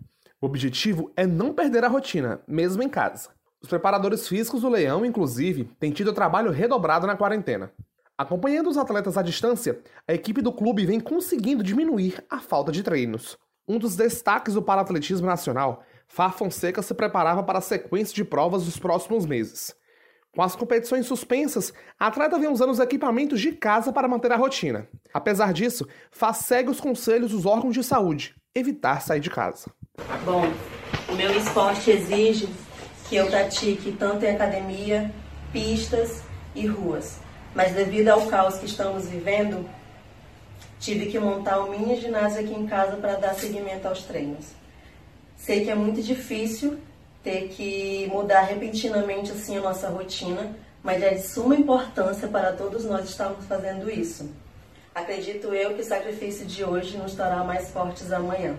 O 0.42 0.46
objetivo 0.46 1.10
é 1.16 1.26
não 1.26 1.54
perder 1.54 1.84
a 1.84 1.88
rotina, 1.88 2.42
mesmo 2.46 2.82
em 2.82 2.88
casa. 2.88 3.30
Os 3.62 3.68
preparadores 3.68 4.28
físicos 4.28 4.60
do 4.60 4.68
Leão, 4.68 5.06
inclusive, 5.06 5.64
têm 5.80 5.90
tido 5.90 6.12
trabalho 6.12 6.50
redobrado 6.50 7.06
na 7.06 7.16
quarentena. 7.16 7.72
Acompanhando 8.20 8.68
os 8.68 8.76
atletas 8.76 9.16
à 9.16 9.22
distância, 9.22 9.80
a 10.06 10.12
equipe 10.12 10.42
do 10.42 10.52
clube 10.52 10.84
vem 10.84 11.00
conseguindo 11.00 11.62
diminuir 11.62 12.22
a 12.28 12.38
falta 12.38 12.70
de 12.70 12.82
treinos. 12.82 13.38
Um 13.66 13.78
dos 13.78 13.96
destaques 13.96 14.52
do 14.52 14.60
paratletismo 14.60 15.26
nacional, 15.26 15.82
Fá 16.06 16.30
Fonseca 16.30 16.82
se 16.82 16.92
preparava 16.92 17.42
para 17.42 17.60
a 17.60 17.62
sequência 17.62 18.14
de 18.14 18.22
provas 18.22 18.66
dos 18.66 18.76
próximos 18.76 19.24
meses. 19.24 19.74
Com 20.36 20.42
as 20.42 20.54
competições 20.54 21.06
suspensas, 21.06 21.72
a 21.98 22.08
atleta 22.08 22.38
vem 22.38 22.50
usando 22.50 22.68
os 22.68 22.78
equipamentos 22.78 23.40
de 23.40 23.52
casa 23.52 23.90
para 23.90 24.06
manter 24.06 24.30
a 24.32 24.36
rotina. 24.36 24.86
Apesar 25.14 25.54
disso, 25.54 25.88
Fá 26.10 26.34
segue 26.34 26.68
os 26.68 26.78
conselhos 26.78 27.30
dos 27.30 27.46
órgãos 27.46 27.72
de 27.72 27.82
saúde, 27.82 28.34
evitar 28.54 29.00
sair 29.00 29.20
de 29.20 29.30
casa. 29.30 29.72
Bom, 30.26 30.42
o 31.08 31.16
meu 31.16 31.34
esporte 31.38 31.90
exige 31.90 32.50
que 33.08 33.16
eu 33.16 33.28
pratique 33.28 33.92
tanto 33.92 34.26
em 34.26 34.34
academia, 34.34 35.10
pistas 35.54 36.22
e 36.54 36.66
ruas 36.66 37.29
mas 37.54 37.72
devido 37.72 38.08
ao 38.08 38.26
caos 38.26 38.58
que 38.58 38.66
estamos 38.66 39.06
vivendo, 39.08 39.68
tive 40.78 41.06
que 41.06 41.18
montar 41.18 41.60
o 41.60 41.70
mini 41.70 42.00
ginásio 42.00 42.40
aqui 42.40 42.54
em 42.54 42.66
casa 42.66 42.96
para 42.96 43.16
dar 43.16 43.34
seguimento 43.34 43.86
aos 43.86 44.02
treinos. 44.02 44.46
Sei 45.36 45.64
que 45.64 45.70
é 45.70 45.74
muito 45.74 46.02
difícil 46.02 46.78
ter 47.22 47.48
que 47.48 48.06
mudar 48.10 48.42
repentinamente 48.42 49.30
assim 49.30 49.58
a 49.58 49.60
nossa 49.60 49.88
rotina, 49.88 50.56
mas 50.82 51.02
é 51.02 51.14
de 51.14 51.22
suma 51.22 51.54
importância 51.54 52.28
para 52.28 52.52
todos 52.52 52.84
nós 52.84 53.08
estarmos 53.08 53.44
fazendo 53.46 53.90
isso. 53.90 54.30
Acredito 54.94 55.54
eu 55.54 55.74
que 55.74 55.82
o 55.82 55.84
sacrifício 55.84 56.46
de 56.46 56.64
hoje 56.64 56.96
nos 56.96 57.14
tornará 57.14 57.44
mais 57.44 57.70
fortes 57.70 58.10
amanhã. 58.12 58.56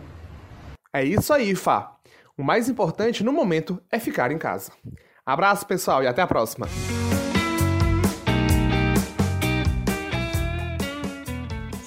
É 0.93 1.03
isso 1.03 1.33
aí, 1.33 1.55
Fá. 1.55 1.95
O 2.38 2.43
mais 2.43 2.69
importante 2.69 3.24
no 3.24 3.33
momento 3.33 3.81
é 3.91 4.00
ficar 4.00 4.31
em 4.31 4.38
casa. 4.38 4.71
Abraço, 5.25 5.65
pessoal, 5.65 6.03
e 6.03 6.07
até 6.07 6.21
a 6.21 6.27
próxima. 6.27 6.67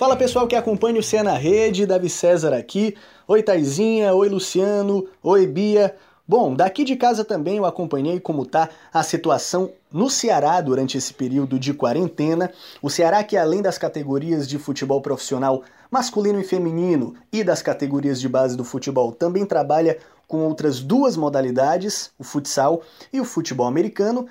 Fala 0.05 0.17
pessoal 0.17 0.47
que 0.47 0.55
acompanha 0.55 1.01
o 1.01 1.03
Cé 1.03 1.23
na 1.23 1.33
Rede, 1.33 1.87
Davi 1.87 2.11
César 2.11 2.53
aqui. 2.53 2.95
Oi 3.27 3.43
Taizinha, 3.43 4.15
oi 4.15 4.29
Luciano, 4.29 5.09
oi 5.23 5.47
Bia. 5.47 5.97
Bom, 6.29 6.55
daqui 6.55 6.85
de 6.85 6.95
casa 6.95 7.25
também 7.25 7.57
eu 7.57 7.65
acompanhei 7.65 8.21
como 8.21 8.45
tá 8.45 8.69
a 8.93 9.03
situação 9.03 9.71
no 9.91 10.11
Ceará 10.11 10.61
durante 10.61 10.99
esse 10.99 11.15
período 11.15 11.59
de 11.59 11.73
quarentena. 11.73 12.53
O 12.83 12.91
Ceará 12.91 13.25
que 13.25 13.35
além 13.35 13.63
das 13.63 13.79
categorias 13.79 14.47
de 14.47 14.59
futebol 14.59 15.01
profissional 15.01 15.63
masculino 15.91 16.39
e 16.39 16.45
feminino 16.45 17.15
e 17.33 17.43
das 17.43 17.63
categorias 17.63 18.21
de 18.21 18.29
base 18.29 18.59
do 18.59 18.63
futebol, 18.63 19.11
também 19.11 19.47
trabalha 19.47 19.97
com 20.29 20.41
outras 20.41 20.81
duas 20.81 21.17
modalidades, 21.17 22.11
o 22.19 22.25
futsal 22.25 22.83
e 23.11 23.23
o 23.23 23.25
futebol 23.25 23.67
americano. 23.67 24.29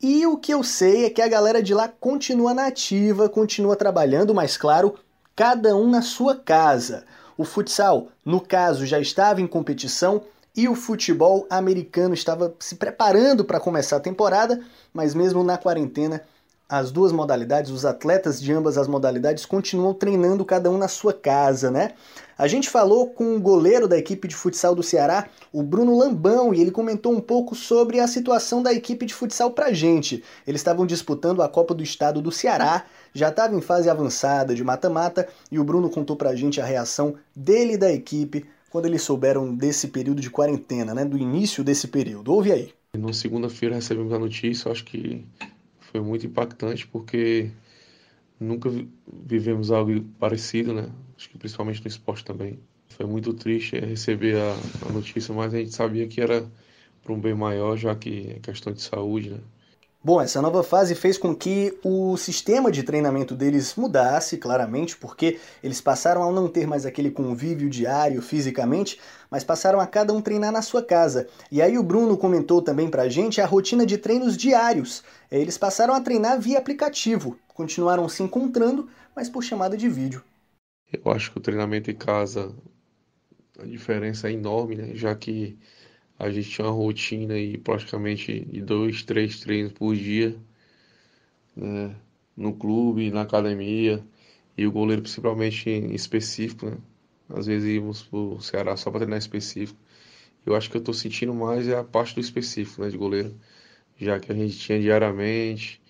E 0.00 0.26
o 0.26 0.36
que 0.36 0.52
eu 0.52 0.64
sei 0.64 1.04
é 1.04 1.10
que 1.10 1.22
a 1.22 1.28
galera 1.28 1.62
de 1.62 1.72
lá 1.72 1.86
continua 1.86 2.52
na 2.52 2.66
ativa, 2.66 3.28
continua 3.28 3.76
trabalhando, 3.76 4.34
mas 4.34 4.56
claro, 4.56 4.96
cada 5.42 5.74
um 5.74 5.90
na 5.90 6.02
sua 6.02 6.36
casa. 6.36 7.02
O 7.36 7.44
futsal, 7.44 8.10
no 8.24 8.40
caso, 8.40 8.86
já 8.86 9.00
estava 9.00 9.40
em 9.40 9.46
competição 9.48 10.22
e 10.56 10.68
o 10.68 10.76
futebol 10.76 11.48
americano 11.50 12.14
estava 12.14 12.54
se 12.60 12.76
preparando 12.76 13.44
para 13.44 13.58
começar 13.58 13.96
a 13.96 14.00
temporada, 14.00 14.60
mas 14.94 15.16
mesmo 15.16 15.42
na 15.42 15.58
quarentena, 15.58 16.22
as 16.68 16.92
duas 16.92 17.10
modalidades, 17.10 17.72
os 17.72 17.84
atletas 17.84 18.40
de 18.40 18.52
ambas 18.52 18.78
as 18.78 18.86
modalidades 18.86 19.44
continuam 19.44 19.92
treinando 19.92 20.44
cada 20.44 20.70
um 20.70 20.78
na 20.78 20.86
sua 20.86 21.12
casa, 21.12 21.72
né? 21.72 21.90
A 22.36 22.48
gente 22.48 22.68
falou 22.68 23.08
com 23.08 23.36
o 23.36 23.40
goleiro 23.40 23.86
da 23.86 23.98
equipe 23.98 24.26
de 24.26 24.34
futsal 24.34 24.74
do 24.74 24.82
Ceará, 24.82 25.28
o 25.52 25.62
Bruno 25.62 25.96
Lambão, 25.96 26.54
e 26.54 26.60
ele 26.60 26.70
comentou 26.70 27.12
um 27.12 27.20
pouco 27.20 27.54
sobre 27.54 28.00
a 28.00 28.06
situação 28.06 28.62
da 28.62 28.72
equipe 28.72 29.06
de 29.06 29.14
futsal 29.14 29.50
pra 29.50 29.72
gente. 29.72 30.22
Eles 30.46 30.60
estavam 30.60 30.86
disputando 30.86 31.42
a 31.42 31.48
Copa 31.48 31.74
do 31.74 31.82
Estado 31.82 32.22
do 32.22 32.32
Ceará, 32.32 32.84
já 33.14 33.28
estava 33.28 33.54
em 33.54 33.60
fase 33.60 33.90
avançada 33.90 34.54
de 34.54 34.64
mata-mata, 34.64 35.28
e 35.50 35.58
o 35.58 35.64
Bruno 35.64 35.90
contou 35.90 36.16
pra 36.16 36.34
gente 36.34 36.60
a 36.60 36.64
reação 36.64 37.14
dele 37.34 37.74
e 37.74 37.78
da 37.78 37.92
equipe 37.92 38.46
quando 38.70 38.86
eles 38.86 39.02
souberam 39.02 39.54
desse 39.54 39.88
período 39.88 40.22
de 40.22 40.30
quarentena, 40.30 40.94
né? 40.94 41.04
Do 41.04 41.18
início 41.18 41.62
desse 41.62 41.88
período. 41.88 42.32
Ouve 42.32 42.52
aí. 42.52 42.72
Na 42.96 43.12
segunda-feira 43.12 43.74
recebemos 43.74 44.12
a 44.12 44.18
notícia, 44.18 44.70
acho 44.72 44.84
que 44.84 45.24
foi 45.80 46.00
muito 46.00 46.26
impactante 46.26 46.86
porque 46.86 47.50
nunca 48.42 48.70
vivemos 49.06 49.70
algo 49.70 50.02
parecido, 50.18 50.74
né? 50.74 50.90
Acho 51.16 51.30
que 51.30 51.38
principalmente 51.38 51.80
no 51.82 51.88
esporte 51.88 52.24
também. 52.24 52.58
Foi 52.90 53.06
muito 53.06 53.32
triste 53.32 53.78
receber 53.78 54.36
a, 54.36 54.88
a 54.88 54.92
notícia, 54.92 55.34
mas 55.34 55.54
a 55.54 55.58
gente 55.58 55.74
sabia 55.74 56.06
que 56.06 56.20
era 56.20 56.46
para 57.02 57.12
um 57.12 57.20
bem 57.20 57.34
maior, 57.34 57.76
já 57.76 57.94
que 57.94 58.32
é 58.36 58.40
questão 58.40 58.72
de 58.72 58.82
saúde, 58.82 59.30
né? 59.30 59.40
Bom, 60.04 60.20
essa 60.20 60.42
nova 60.42 60.64
fase 60.64 60.96
fez 60.96 61.16
com 61.16 61.32
que 61.32 61.78
o 61.84 62.16
sistema 62.16 62.72
de 62.72 62.82
treinamento 62.82 63.36
deles 63.36 63.76
mudasse, 63.76 64.36
claramente, 64.36 64.96
porque 64.96 65.38
eles 65.62 65.80
passaram 65.80 66.28
a 66.28 66.32
não 66.32 66.48
ter 66.48 66.66
mais 66.66 66.84
aquele 66.84 67.08
convívio 67.08 67.70
diário 67.70 68.20
fisicamente, 68.20 68.98
mas 69.30 69.44
passaram 69.44 69.78
a 69.78 69.86
cada 69.86 70.12
um 70.12 70.20
treinar 70.20 70.50
na 70.50 70.60
sua 70.60 70.82
casa. 70.82 71.28
E 71.52 71.62
aí 71.62 71.78
o 71.78 71.84
Bruno 71.84 72.16
comentou 72.16 72.60
também 72.60 72.88
pra 72.90 73.08
gente 73.08 73.40
a 73.40 73.46
rotina 73.46 73.86
de 73.86 73.96
treinos 73.96 74.36
diários. 74.36 75.04
Eles 75.30 75.56
passaram 75.56 75.94
a 75.94 76.00
treinar 76.00 76.40
via 76.40 76.58
aplicativo, 76.58 77.38
continuaram 77.54 78.08
se 78.08 78.22
encontrando, 78.22 78.88
mas 79.14 79.28
por 79.28 79.42
chamada 79.42 79.76
de 79.76 79.88
vídeo. 79.88 80.22
Eu 80.92 81.10
acho 81.12 81.32
que 81.32 81.38
o 81.38 81.40
treinamento 81.40 81.90
em 81.90 81.94
casa, 81.94 82.54
a 83.58 83.64
diferença 83.64 84.28
é 84.28 84.32
enorme, 84.32 84.76
né? 84.76 84.94
Já 84.94 85.14
que 85.14 85.58
a 86.18 86.30
gente 86.30 86.50
tinha 86.50 86.66
uma 86.66 86.74
rotina 86.74 87.34
aí 87.34 87.58
praticamente 87.58 88.40
de 88.44 88.60
dois, 88.62 89.02
três 89.02 89.40
treinos 89.40 89.72
por 89.72 89.94
dia, 89.96 90.36
né? 91.56 91.94
no 92.36 92.54
clube, 92.54 93.10
na 93.10 93.22
academia, 93.22 94.02
e 94.56 94.66
o 94.66 94.72
goleiro 94.72 95.02
principalmente 95.02 95.68
em 95.70 95.94
específico, 95.94 96.66
né? 96.66 96.78
Às 97.28 97.46
vezes 97.46 97.68
íamos 97.68 98.02
pro 98.02 98.40
Ceará 98.40 98.76
só 98.76 98.90
para 98.90 99.00
treinar 99.00 99.18
específico. 99.18 99.78
Eu 100.46 100.56
acho 100.56 100.70
que 100.70 100.76
eu 100.76 100.80
estou 100.80 100.94
sentindo 100.94 101.34
mais 101.34 101.68
é 101.68 101.76
a 101.78 101.84
parte 101.84 102.14
do 102.14 102.20
específico, 102.20 102.82
né, 102.82 102.90
de 102.90 102.96
goleiro. 102.98 103.34
já 104.00 104.20
que 104.20 104.32
a 104.32 104.34
gente 104.34 104.58
tinha 104.58 104.80
diariamente. 104.80 105.81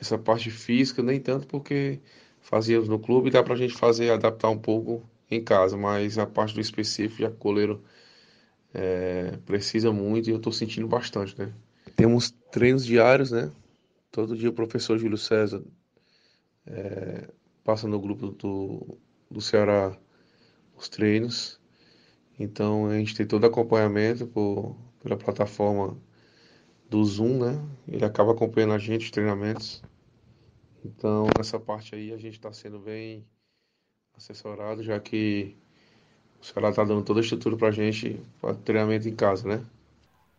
Essa 0.00 0.16
parte 0.18 0.50
física, 0.50 1.02
nem 1.02 1.20
tanto 1.20 1.46
porque 1.46 2.00
fazíamos 2.40 2.88
no 2.88 2.98
clube, 2.98 3.30
dá 3.30 3.42
para 3.42 3.54
a 3.54 3.56
gente 3.56 3.74
fazer, 3.74 4.10
adaptar 4.10 4.50
um 4.50 4.58
pouco 4.58 5.02
em 5.30 5.42
casa, 5.42 5.76
mas 5.76 6.18
a 6.18 6.26
parte 6.26 6.54
do 6.54 6.60
específico, 6.60 7.22
já 7.22 7.28
que 7.28 7.36
o 7.36 7.38
goleiro 7.38 7.82
é, 8.72 9.36
precisa 9.44 9.92
muito 9.92 10.28
e 10.28 10.32
eu 10.32 10.36
estou 10.36 10.52
sentindo 10.52 10.86
bastante, 10.86 11.38
né? 11.38 11.52
Temos 11.96 12.30
treinos 12.50 12.84
diários, 12.84 13.30
né? 13.30 13.50
Todo 14.10 14.36
dia 14.36 14.48
o 14.48 14.52
professor 14.52 14.98
Júlio 14.98 15.18
César 15.18 15.62
é, 16.66 17.28
passa 17.64 17.88
no 17.88 18.00
grupo 18.00 18.28
do, 18.28 18.98
do 19.30 19.40
Ceará 19.40 19.96
os 20.76 20.88
treinos. 20.88 21.60
Então 22.38 22.86
a 22.86 22.98
gente 22.98 23.14
tem 23.14 23.26
todo 23.26 23.44
acompanhamento 23.46 24.26
por, 24.26 24.76
pela 25.02 25.16
plataforma 25.16 25.96
do 26.88 27.04
Zoom, 27.04 27.38
né? 27.38 27.60
Ele 27.86 28.04
acaba 28.04 28.32
acompanhando 28.32 28.74
a 28.74 28.78
gente, 28.78 29.04
os 29.04 29.10
treinamentos. 29.10 29.82
Então, 30.84 31.26
nessa 31.36 31.58
parte 31.58 31.94
aí, 31.94 32.12
a 32.12 32.16
gente 32.16 32.34
está 32.34 32.52
sendo 32.52 32.78
bem 32.78 33.24
assessorado, 34.16 34.82
já 34.82 34.98
que 34.98 35.56
o 36.40 36.44
Ceará 36.44 36.70
está 36.70 36.84
dando 36.84 37.02
toda 37.02 37.20
a 37.20 37.22
estrutura 37.22 37.56
para 37.56 37.68
a 37.68 37.72
gente 37.72 38.20
para 38.40 38.54
treinamento 38.54 39.08
em 39.08 39.14
casa, 39.14 39.46
né? 39.46 39.64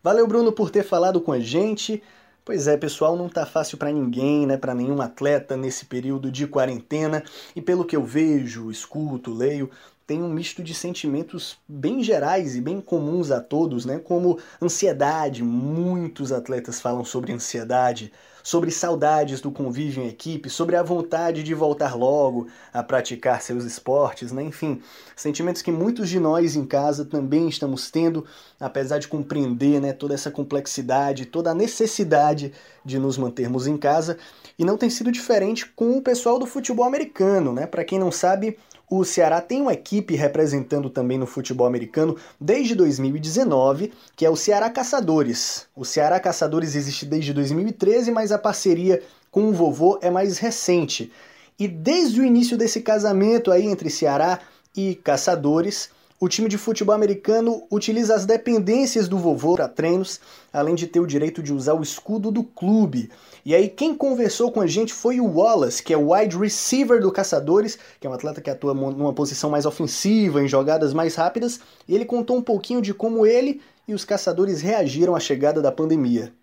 Valeu, 0.01 0.25
Bruno, 0.25 0.51
por 0.51 0.70
ter 0.70 0.84
falado 0.84 1.20
com 1.22 1.32
a 1.32 1.39
gente. 1.39 2.01
Pois 2.46 2.68
é, 2.68 2.77
pessoal, 2.77 3.15
não 3.15 3.29
tá 3.29 3.46
fácil 3.46 3.77
para 3.77 3.91
ninguém, 3.91 4.48
né, 4.48 4.58
para 4.58 4.74
nenhum 4.74 5.01
atleta 5.01 5.56
nesse 5.56 5.86
período 5.86 6.32
de 6.32 6.48
quarentena. 6.48 7.24
E 7.56 7.62
pelo 7.62 7.86
que 7.86 7.96
eu 7.96 8.03
vejo, 8.03 8.72
escuto, 8.72 9.34
leio, 9.34 9.70
tem 10.10 10.24
um 10.24 10.34
misto 10.34 10.63
de 10.63 10.74
sentimentos 10.74 11.60
bem 11.68 12.01
gerais 12.01 12.56
e 12.56 12.62
bem 12.62 12.82
comuns 12.82 13.30
a 13.30 13.39
todos, 13.39 13.86
né? 13.86 14.00
Como 14.00 14.39
ansiedade, 14.60 15.44
muitos 15.44 16.32
atletas 16.32 16.82
falam 16.82 17.06
sobre 17.06 17.32
ansiedade, 17.32 18.12
sobre 18.42 18.72
saudades 18.72 19.39
do 19.39 19.51
convívio 19.51 20.01
em 20.01 20.08
equipe, 20.08 20.50
sobre 20.50 20.75
a 20.75 20.82
vontade 20.82 21.44
de 21.44 21.54
voltar 21.54 21.96
logo 21.96 22.48
a 22.74 22.82
praticar 22.82 23.39
seus 23.39 23.63
esportes, 23.63 24.32
né? 24.32 24.42
Enfim, 24.42 24.82
sentimentos 25.16 25.62
que 25.62 25.72
muitos 25.72 26.10
de 26.10 26.20
nós 26.20 26.56
em 26.56 26.66
casa 26.66 27.06
também 27.06 27.48
estamos 27.48 27.92
tendo, 27.92 28.25
apesar 28.60 28.98
de 28.98 29.08
compreender, 29.08 29.80
né, 29.80 29.94
toda 29.94 30.16
essa 30.16 30.32
complexidade, 30.32 31.28
toda 31.28 31.51
a 31.51 31.54
necessidade 31.54 32.51
de 32.84 32.98
nos 32.98 33.16
mantermos 33.16 33.68
em 33.68 33.78
casa. 33.78 34.18
E 34.58 34.66
não 34.66 34.75
tem 34.75 34.89
sido 34.89 35.12
diferente 35.12 35.68
com 35.68 35.98
o 35.98 36.01
pessoal 36.01 36.39
do 36.39 36.48
futebol 36.48 36.86
americano, 36.86 37.54
né? 37.54 37.68
Para 37.68 37.86
quem 37.86 38.00
não 38.00 38.12
sabe, 38.12 38.58
o 38.89 39.03
Ceará 39.05 39.39
tem 39.39 39.62
uma 39.62 39.74
equipe 39.74 40.15
representando 40.15 40.89
também 40.89 41.17
no 41.17 41.27
futebol 41.27 41.67
americano 41.67 42.17
desde 42.41 42.74
2019, 42.74 43.93
que 44.15 44.25
é 44.25 44.29
o 44.29 44.36
Ceará 44.36 44.69
Caçadores. 44.69 45.67
O 45.75 45.86
Ceará 45.86 46.19
Caçadores 46.19 46.75
existe 46.75 47.05
desde 47.05 47.34
2013, 47.34 48.12
mas 48.12 48.31
a 48.31 48.39
parceria 48.39 49.01
com 49.29 49.43
o 49.50 49.53
vovô 49.53 50.00
é 50.01 50.10
mais 50.10 50.39
recente. 50.39 51.12
E 51.60 51.67
desde 51.67 52.19
o 52.19 52.25
início 52.25 52.58
desse 52.58 52.81
casamento 52.81 53.51
aí 53.51 53.67
entre 53.67 53.89
Ceará 53.89 54.39
e 54.75 54.96
Caçadores, 54.96 55.91
o 56.20 56.28
time 56.28 56.50
de 56.50 56.58
futebol 56.58 56.94
americano 56.94 57.64
utiliza 57.72 58.14
as 58.14 58.26
dependências 58.26 59.08
do 59.08 59.18
vovô 59.18 59.56
para 59.56 59.70
treinos, 59.70 60.20
além 60.52 60.76
de 60.76 60.86
ter 60.86 61.00
o 61.00 61.08
direito 61.08 61.42
de 61.42 61.54
usar 61.54 61.74
o 61.76 61.82
escudo 61.82 62.30
do 62.30 62.44
clube. 62.44 63.10
E 63.46 63.56
aí 63.56 63.70
quem 63.70 63.96
conversou 63.96 64.52
com 64.52 64.60
a 64.60 64.68
gente 64.68 64.94
foi 64.94 65.22
o 65.22 65.26
Wallace, 65.26 65.82
que 65.82 65.94
é 65.94 65.98
o 65.98 66.14
wide 66.14 66.38
receiver 66.38 67.00
do 67.00 67.12
Caçadores, 67.12 67.80
que 68.00 68.06
é 68.06 68.10
um 68.10 68.14
atleta 68.14 68.42
que 68.42 68.50
atua 68.50 68.74
numa 68.74 69.14
posição 69.14 69.50
mais 69.50 69.66
ofensiva, 69.66 70.44
em 70.44 70.48
jogadas 70.48 70.94
mais 70.94 71.16
rápidas, 71.16 71.62
e 71.88 71.96
ele 71.96 72.04
contou 72.04 72.36
um 72.36 72.42
pouquinho 72.42 72.82
de 72.82 72.94
como 72.94 73.26
ele 73.26 73.62
e 73.88 73.94
os 73.94 74.04
Caçadores 74.04 74.62
reagiram 74.62 75.16
à 75.16 75.20
chegada 75.20 75.62
da 75.62 75.72
pandemia. 75.72 76.34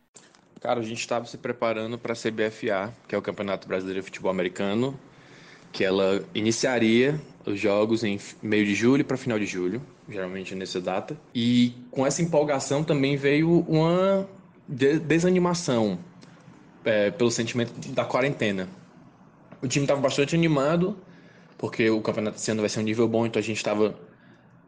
Cara, 0.60 0.80
a 0.80 0.82
gente 0.82 1.00
estava 1.00 1.26
se 1.26 1.36
preparando 1.36 1.98
para 1.98 2.14
a 2.14 2.16
CBFA, 2.16 2.92
que 3.06 3.14
é 3.14 3.18
o 3.18 3.22
Campeonato 3.22 3.68
Brasileiro 3.68 4.00
de 4.00 4.06
Futebol 4.06 4.30
Americano, 4.30 4.98
que 5.76 5.84
ela 5.84 6.24
iniciaria 6.34 7.20
os 7.44 7.60
jogos 7.60 8.02
em 8.02 8.18
meio 8.42 8.64
de 8.64 8.74
julho 8.74 9.04
para 9.04 9.14
final 9.18 9.38
de 9.38 9.44
julho, 9.44 9.82
geralmente 10.08 10.54
nessa 10.54 10.80
data. 10.80 11.20
E 11.34 11.74
com 11.90 12.06
essa 12.06 12.22
empolgação 12.22 12.82
também 12.82 13.14
veio 13.14 13.60
uma 13.68 14.26
desanimação 14.66 15.98
é, 16.82 17.10
pelo 17.10 17.30
sentimento 17.30 17.74
da 17.92 18.06
quarentena. 18.06 18.70
O 19.60 19.68
time 19.68 19.84
estava 19.84 20.00
bastante 20.00 20.34
animado, 20.34 20.96
porque 21.58 21.90
o 21.90 22.00
campeonato 22.00 22.38
esse 22.38 22.50
ano 22.50 22.62
vai 22.62 22.70
ser 22.70 22.80
um 22.80 22.82
nível 22.82 23.06
bom, 23.06 23.26
então 23.26 23.38
a 23.38 23.42
gente 23.42 23.58
estava 23.58 23.94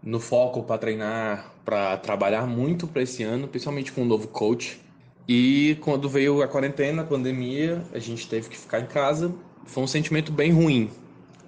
no 0.02 0.20
foco 0.20 0.62
para 0.62 0.76
treinar, 0.76 1.54
para 1.64 1.96
trabalhar 1.96 2.46
muito 2.46 2.86
para 2.86 3.00
esse 3.00 3.22
ano, 3.22 3.48
principalmente 3.48 3.92
com 3.92 4.02
um 4.02 4.06
novo 4.06 4.28
coach. 4.28 4.78
E 5.26 5.78
quando 5.80 6.06
veio 6.06 6.42
a 6.42 6.48
quarentena, 6.48 7.00
a 7.00 7.04
pandemia, 7.06 7.82
a 7.94 7.98
gente 7.98 8.28
teve 8.28 8.50
que 8.50 8.58
ficar 8.58 8.80
em 8.80 8.86
casa. 8.86 9.34
Foi 9.64 9.82
um 9.82 9.86
sentimento 9.86 10.32
bem 10.32 10.52
ruim, 10.52 10.90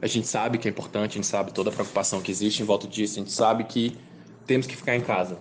a 0.02 0.06
gente 0.06 0.26
sabe 0.26 0.58
que 0.58 0.68
é 0.68 0.70
importante, 0.70 1.12
a 1.12 1.14
gente 1.14 1.26
sabe 1.26 1.52
toda 1.52 1.70
a 1.70 1.72
preocupação 1.72 2.20
que 2.20 2.30
existe 2.30 2.62
em 2.62 2.66
volta 2.66 2.86
disso, 2.86 3.18
a 3.18 3.22
gente 3.22 3.32
sabe 3.32 3.64
que 3.64 3.96
temos 4.46 4.66
que 4.66 4.76
ficar 4.76 4.96
em 4.96 5.00
casa. 5.00 5.38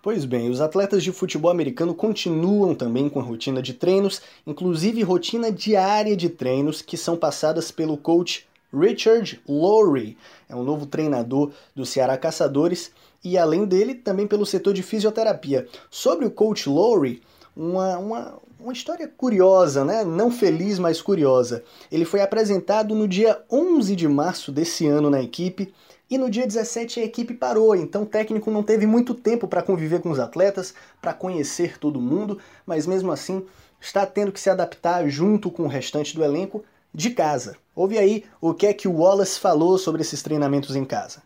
Pois 0.00 0.24
bem, 0.24 0.48
os 0.48 0.60
atletas 0.60 1.02
de 1.02 1.12
futebol 1.12 1.50
americano 1.50 1.94
continuam 1.94 2.74
também 2.74 3.08
com 3.08 3.20
a 3.20 3.22
rotina 3.22 3.60
de 3.60 3.74
treinos, 3.74 4.22
inclusive 4.46 5.02
rotina 5.02 5.50
diária 5.50 6.16
de 6.16 6.28
treinos 6.28 6.80
que 6.80 6.96
são 6.96 7.16
passadas 7.16 7.70
pelo 7.70 7.96
coach 7.96 8.46
Richard 8.72 9.40
Lowry, 9.48 10.16
é 10.48 10.54
um 10.54 10.62
novo 10.62 10.86
treinador 10.86 11.50
do 11.74 11.86
Ceará 11.86 12.16
Caçadores, 12.16 12.92
e 13.24 13.36
além 13.36 13.64
dele, 13.64 13.94
também 13.94 14.26
pelo 14.26 14.46
setor 14.46 14.72
de 14.72 14.82
fisioterapia. 14.82 15.66
Sobre 15.90 16.26
o 16.26 16.30
coach 16.30 16.68
Lowry, 16.68 17.22
uma, 17.58 17.98
uma, 17.98 18.38
uma 18.60 18.72
história 18.72 19.08
curiosa, 19.08 19.84
né? 19.84 20.04
Não 20.04 20.30
feliz, 20.30 20.78
mas 20.78 21.02
curiosa. 21.02 21.64
Ele 21.90 22.04
foi 22.04 22.20
apresentado 22.20 22.94
no 22.94 23.08
dia 23.08 23.42
11 23.50 23.96
de 23.96 24.06
março 24.06 24.52
desse 24.52 24.86
ano 24.86 25.10
na 25.10 25.20
equipe 25.20 25.74
e 26.08 26.16
no 26.16 26.30
dia 26.30 26.46
17 26.46 27.00
a 27.00 27.04
equipe 27.04 27.34
parou, 27.34 27.74
então 27.74 28.04
o 28.04 28.06
técnico 28.06 28.50
não 28.50 28.62
teve 28.62 28.86
muito 28.86 29.12
tempo 29.12 29.46
para 29.46 29.62
conviver 29.62 30.00
com 30.00 30.10
os 30.10 30.18
atletas, 30.18 30.72
para 31.02 31.12
conhecer 31.12 31.78
todo 31.78 32.00
mundo, 32.00 32.38
mas 32.64 32.86
mesmo 32.86 33.10
assim 33.10 33.44
está 33.78 34.06
tendo 34.06 34.32
que 34.32 34.40
se 34.40 34.48
adaptar 34.48 35.06
junto 35.08 35.50
com 35.50 35.64
o 35.64 35.68
restante 35.68 36.14
do 36.14 36.24
elenco 36.24 36.64
de 36.94 37.10
casa. 37.10 37.56
Ouve 37.74 37.98
aí 37.98 38.24
o 38.40 38.54
que 38.54 38.66
é 38.66 38.72
que 38.72 38.88
o 38.88 39.00
Wallace 39.00 39.38
falou 39.38 39.76
sobre 39.76 40.00
esses 40.00 40.22
treinamentos 40.22 40.74
em 40.74 40.84
casa. 40.84 41.22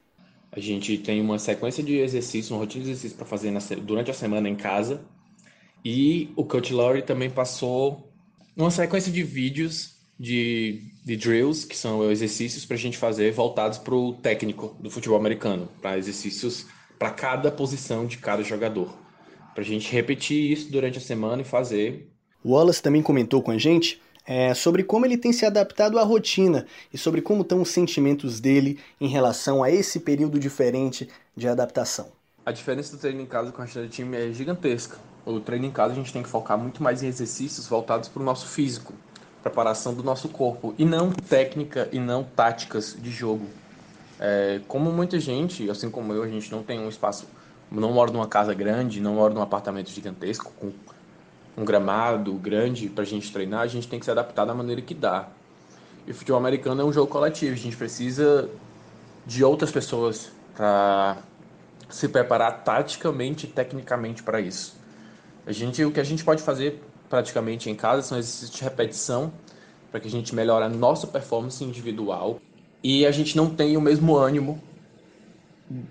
A 0.50 0.58
gente 0.58 0.98
tem 0.98 1.20
uma 1.20 1.38
sequência 1.38 1.82
de 1.82 1.98
exercícios, 1.98 2.50
uma 2.50 2.58
rotina 2.58 2.84
de 2.84 2.90
exercícios 2.90 3.16
para 3.16 3.24
fazer 3.24 3.52
durante 3.80 4.10
a 4.10 4.14
semana 4.14 4.48
em 4.48 4.56
casa, 4.56 5.00
e 5.84 6.32
o 6.36 6.44
Coach 6.44 6.72
Lowry 6.72 7.02
também 7.02 7.28
passou 7.28 8.08
uma 8.56 8.70
sequência 8.70 9.10
de 9.10 9.22
vídeos 9.22 9.96
de, 10.18 10.82
de 11.04 11.16
drills, 11.16 11.66
que 11.66 11.76
são 11.76 12.10
exercícios 12.10 12.64
para 12.64 12.76
a 12.76 12.78
gente 12.78 12.96
fazer 12.96 13.32
voltados 13.32 13.78
para 13.78 13.94
o 13.94 14.12
técnico 14.12 14.76
do 14.78 14.90
futebol 14.90 15.18
americano, 15.18 15.68
para 15.80 15.98
exercícios 15.98 16.66
para 16.98 17.10
cada 17.10 17.50
posição 17.50 18.06
de 18.06 18.18
cada 18.18 18.44
jogador. 18.44 18.96
Para 19.54 19.62
a 19.62 19.66
gente 19.66 19.90
repetir 19.90 20.52
isso 20.52 20.70
durante 20.70 20.98
a 20.98 21.00
semana 21.00 21.42
e 21.42 21.44
fazer. 21.44 22.08
O 22.44 22.52
Wallace 22.52 22.80
também 22.80 23.02
comentou 23.02 23.42
com 23.42 23.50
a 23.50 23.58
gente 23.58 24.00
é, 24.24 24.54
sobre 24.54 24.84
como 24.84 25.04
ele 25.04 25.18
tem 25.18 25.32
se 25.32 25.44
adaptado 25.44 25.98
à 25.98 26.04
rotina 26.04 26.66
e 26.92 26.96
sobre 26.96 27.20
como 27.20 27.42
estão 27.42 27.60
os 27.60 27.70
sentimentos 27.70 28.38
dele 28.38 28.78
em 29.00 29.08
relação 29.08 29.62
a 29.62 29.70
esse 29.70 29.98
período 29.98 30.38
diferente 30.38 31.08
de 31.36 31.48
adaptação. 31.48 32.12
A 32.46 32.52
diferença 32.52 32.92
do 32.92 33.00
treino 33.00 33.20
em 33.20 33.26
casa 33.26 33.50
com 33.50 33.60
a 33.60 33.64
de 33.64 33.88
time 33.88 34.16
é 34.16 34.32
gigantesca 34.32 35.11
o 35.24 35.40
treino 35.40 35.66
em 35.66 35.70
casa 35.70 35.92
a 35.92 35.96
gente 35.96 36.12
tem 36.12 36.22
que 36.22 36.28
focar 36.28 36.58
muito 36.58 36.82
mais 36.82 37.02
em 37.02 37.06
exercícios 37.06 37.66
voltados 37.66 38.08
para 38.08 38.20
o 38.20 38.24
nosso 38.24 38.46
físico, 38.46 38.92
preparação 39.42 39.94
do 39.94 40.02
nosso 40.02 40.28
corpo, 40.28 40.74
e 40.78 40.84
não 40.84 41.10
técnica 41.10 41.88
e 41.92 41.98
não 41.98 42.24
táticas 42.24 42.96
de 42.98 43.10
jogo. 43.10 43.46
É, 44.18 44.60
como 44.68 44.92
muita 44.92 45.18
gente, 45.18 45.68
assim 45.70 45.90
como 45.90 46.12
eu, 46.12 46.22
a 46.22 46.28
gente 46.28 46.50
não 46.50 46.62
tem 46.62 46.78
um 46.78 46.88
espaço, 46.88 47.26
não 47.70 47.92
mora 47.92 48.10
numa 48.10 48.26
casa 48.26 48.54
grande, 48.54 49.00
não 49.00 49.14
mora 49.14 49.32
num 49.34 49.42
apartamento 49.42 49.90
gigantesco, 49.90 50.52
com 50.58 50.72
um 51.56 51.64
gramado 51.64 52.32
grande 52.34 52.88
para 52.88 53.02
a 53.02 53.06
gente 53.06 53.32
treinar, 53.32 53.60
a 53.60 53.66
gente 53.66 53.88
tem 53.88 53.98
que 53.98 54.04
se 54.04 54.10
adaptar 54.10 54.44
da 54.44 54.54
maneira 54.54 54.80
que 54.80 54.94
dá. 54.94 55.28
E 56.06 56.10
o 56.10 56.14
futebol 56.14 56.38
americano 56.38 56.80
é 56.80 56.84
um 56.84 56.92
jogo 56.92 57.10
coletivo, 57.10 57.52
a 57.52 57.56
gente 57.56 57.76
precisa 57.76 58.48
de 59.26 59.44
outras 59.44 59.70
pessoas 59.70 60.32
para 60.54 61.18
se 61.88 62.08
preparar 62.08 62.64
taticamente 62.64 63.46
e 63.46 63.50
tecnicamente 63.50 64.22
para 64.22 64.40
isso. 64.40 64.81
A 65.46 65.52
gente, 65.52 65.84
o 65.84 65.90
que 65.90 66.00
a 66.00 66.04
gente 66.04 66.24
pode 66.24 66.42
fazer 66.42 66.82
praticamente 67.08 67.68
em 67.68 67.74
casa 67.74 68.02
são 68.02 68.18
exercícios 68.18 68.50
de 68.50 68.62
repetição 68.62 69.32
para 69.90 70.00
que 70.00 70.08
a 70.08 70.10
gente 70.10 70.34
melhore 70.34 70.64
a 70.64 70.68
nossa 70.68 71.06
performance 71.06 71.62
individual 71.62 72.40
e 72.82 73.04
a 73.04 73.10
gente 73.10 73.36
não 73.36 73.50
tenha 73.50 73.78
o 73.78 73.82
mesmo 73.82 74.16
ânimo 74.16 74.62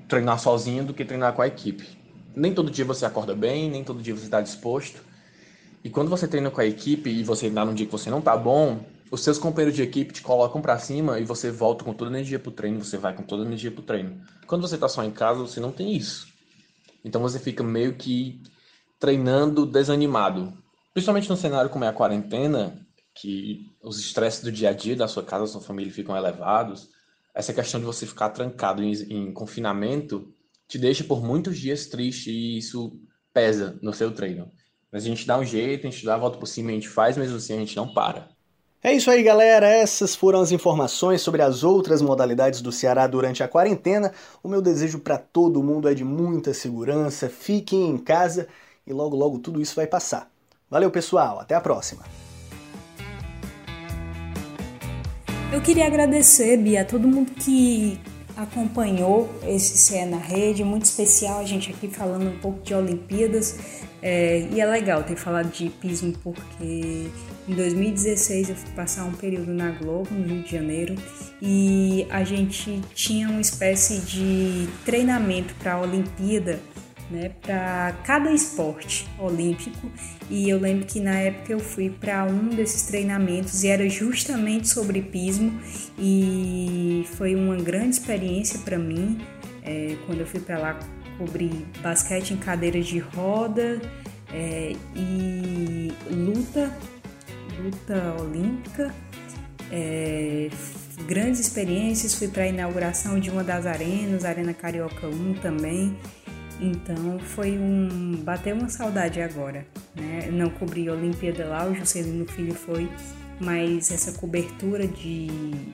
treinar 0.08 0.40
sozinho 0.40 0.84
do 0.84 0.94
que 0.94 1.06
treinar 1.06 1.34
com 1.34 1.42
a 1.42 1.48
equipe. 1.48 1.88
Nem 2.36 2.54
todo 2.54 2.72
dia 2.72 2.86
você 2.86 3.06
acorda 3.06 3.36
bem, 3.36 3.70
nem 3.70 3.84
todo 3.84 4.02
dia 4.02 4.16
você 4.16 4.26
está 4.26 4.42
disposto. 4.42 5.02
E 5.84 5.90
quando 5.90 6.10
você 6.10 6.28
treina 6.28 6.50
com 6.50 6.62
a 6.62 6.66
equipe 6.66 7.10
e 7.10 7.24
você 7.24 7.50
dá 7.50 7.66
num 7.66 7.74
dia 7.74 7.86
que 7.86 7.92
você 7.92 8.10
não 8.10 8.22
tá 8.22 8.38
bom, 8.38 8.80
os 9.10 9.24
seus 9.24 9.38
companheiros 9.38 9.76
de 9.76 9.84
equipe 9.84 10.14
te 10.14 10.22
colocam 10.22 10.62
para 10.62 10.78
cima 10.80 11.20
e 11.20 11.26
você 11.26 11.52
volta 11.52 11.84
com 11.84 11.94
toda 11.94 12.10
a 12.10 12.14
energia 12.14 12.40
pro 12.40 12.52
treino, 12.52 12.84
você 12.84 12.98
vai 12.98 13.14
com 13.14 13.24
toda 13.24 13.44
a 13.44 13.46
energia 13.46 13.72
pro 13.72 13.82
treino. 13.82 14.22
Quando 14.48 14.62
você 14.62 14.78
tá 14.78 14.88
só 14.88 15.04
em 15.04 15.12
casa, 15.12 15.42
você 15.42 15.60
não 15.60 15.72
tem 15.72 15.94
isso. 15.96 16.28
Então 17.04 17.22
você 17.22 17.40
fica 17.40 17.64
meio 17.64 17.94
que 17.94 18.42
treinando 19.02 19.66
desanimado. 19.66 20.54
Principalmente 20.94 21.28
no 21.28 21.36
cenário 21.36 21.72
como 21.72 21.84
é 21.84 21.88
a 21.88 21.94
quarentena, 21.94 22.80
que 23.16 23.66
os 23.84 24.00
estresses 24.00 24.44
do 24.44 24.52
dia 24.52 24.70
a 24.70 24.74
dia 24.74 24.96
da 24.96 25.08
sua 25.08 25.24
casa, 25.24 25.46
da 25.46 25.50
sua 25.50 25.62
família 25.62 25.92
ficam 25.92 26.16
elevados, 26.16 26.90
essa 27.34 27.52
questão 27.52 27.80
de 27.80 27.86
você 27.86 28.06
ficar 28.06 28.30
trancado 28.30 28.84
em, 28.84 28.92
em 29.10 29.34
confinamento 29.34 30.32
te 30.68 30.78
deixa 30.78 31.04
por 31.04 31.22
muitos 31.22 31.58
dias 31.58 31.88
triste 31.88 32.30
e 32.30 32.60
isso 32.60 32.94
pesa 33.34 33.78
no 33.82 33.94
seu 33.94 34.12
treino. 34.14 34.50
Mas 34.92 35.04
a 35.04 35.08
gente 35.08 35.26
dá 35.26 35.38
um 35.38 35.46
jeito, 35.46 35.88
a 35.88 35.90
gente 35.90 36.06
dá 36.06 36.16
a 36.16 36.18
volta 36.18 36.38
por 36.38 36.46
cima, 36.46 36.70
a 36.70 36.74
gente 36.74 36.88
faz, 36.88 37.18
mesmo 37.18 37.38
assim 37.38 37.54
a 37.54 37.60
gente 37.60 37.76
não 37.76 37.94
para. 37.94 38.30
É 38.84 38.94
isso 38.94 39.10
aí, 39.10 39.24
galera. 39.24 39.68
Essas 39.68 40.16
foram 40.16 40.42
as 40.42 40.52
informações 40.52 41.22
sobre 41.22 41.42
as 41.42 41.64
outras 41.64 42.02
modalidades 42.02 42.62
do 42.62 42.72
Ceará 42.72 43.08
durante 43.08 43.42
a 43.44 43.48
quarentena. 43.48 44.12
O 44.44 44.50
meu 44.50 44.62
desejo 44.62 45.00
para 45.00 45.18
todo 45.18 45.64
mundo 45.64 45.88
é 45.88 45.94
de 45.94 46.04
muita 46.04 46.54
segurança. 46.54 47.30
Fiquem 47.30 47.90
em 47.90 47.98
casa 47.98 48.48
e 48.86 48.94
logo 48.94 49.16
logo 49.16 49.40
tudo 49.40 49.62
isso 49.62 49.76
vai 49.76 49.88
passar. 49.88 50.30
Valeu, 50.70 50.90
pessoal. 50.90 51.40
Até 51.40 51.56
a 51.56 51.62
próxima. 51.62 52.04
Eu 55.52 55.60
queria 55.60 55.86
agradecer, 55.86 56.56
Bia, 56.56 56.82
a 56.82 56.86
todo 56.86 57.06
mundo 57.06 57.32
que 57.32 58.00
acompanhou 58.38 59.30
esse 59.46 59.78
CE 59.78 60.06
na 60.06 60.18
Rede, 60.18 60.64
muito 60.64 60.86
especial 60.86 61.40
a 61.40 61.44
gente 61.44 61.70
aqui 61.70 61.90
falando 61.90 62.30
um 62.30 62.40
pouco 62.40 62.62
de 62.62 62.74
Olimpíadas. 62.74 63.58
É, 64.02 64.48
e 64.52 64.60
é 64.60 64.66
legal 64.66 65.04
ter 65.04 65.16
falado 65.16 65.52
de 65.52 65.66
hipismo 65.66 66.14
porque 66.24 67.12
em 67.48 67.54
2016 67.54 68.50
eu 68.50 68.56
fui 68.56 68.72
passar 68.72 69.04
um 69.04 69.12
período 69.12 69.54
na 69.54 69.72
Globo, 69.72 70.10
no 70.12 70.26
Rio 70.26 70.42
de 70.42 70.52
Janeiro, 70.52 70.96
e 71.42 72.08
a 72.10 72.24
gente 72.24 72.82
tinha 72.96 73.30
uma 73.30 73.42
espécie 73.42 74.00
de 74.00 74.68
treinamento 74.86 75.54
para 75.56 75.74
a 75.74 75.82
Olimpíada 75.82 76.60
né, 77.12 77.32
para 77.42 77.94
cada 78.04 78.32
esporte 78.32 79.08
olímpico. 79.20 79.92
E 80.30 80.50
eu 80.50 80.60
lembro 80.60 80.86
que 80.86 81.00
na 81.00 81.16
época 81.20 81.52
eu 81.52 81.60
fui 81.60 81.90
para 81.90 82.26
um 82.26 82.50
desses 82.50 82.84
treinamentos 82.84 83.64
e 83.64 83.68
era 83.68 83.88
justamente 83.90 84.70
sobre 84.70 85.00
hipismo 85.00 85.60
e 86.00 87.06
foi 87.18 87.36
uma 87.36 87.58
grande 87.58 87.96
experiência 87.96 88.60
para 88.60 88.78
mim. 88.78 89.20
É, 89.64 89.96
quando 90.06 90.22
eu 90.22 90.26
fui 90.26 90.40
para 90.40 90.58
lá 90.58 90.80
cobrir 91.18 91.66
basquete 91.84 92.32
em 92.32 92.38
cadeiras 92.38 92.88
de 92.88 92.98
roda 92.98 93.80
é, 94.34 94.74
e 94.96 95.92
luta, 96.10 96.72
luta 97.62 98.16
olímpica. 98.22 98.94
É, 99.72 100.50
grandes 101.08 101.40
experiências, 101.40 102.16
fui 102.16 102.28
para 102.28 102.44
a 102.44 102.48
inauguração 102.48 103.20
de 103.20 103.30
uma 103.30 103.44
das 103.44 103.66
arenas, 103.66 104.26
Arena 104.26 104.54
Carioca 104.54 105.08
1 105.08 105.36
também. 105.36 105.96
Então 106.62 107.18
foi 107.20 107.58
um. 107.58 108.18
bateu 108.24 108.56
uma 108.56 108.70
saudade 108.70 109.20
agora. 109.20 109.66
Né? 109.96 110.30
Não 110.32 110.50
cobri 110.52 110.88
a 110.88 110.94
Olimpíada 110.94 111.46
lá, 111.46 111.66
o 111.66 111.74
Juscelino 111.74 112.26
Filho 112.28 112.54
foi, 112.54 112.88
mas 113.40 113.92
essa 113.92 114.12
cobertura 114.20 114.88
de 114.88 115.28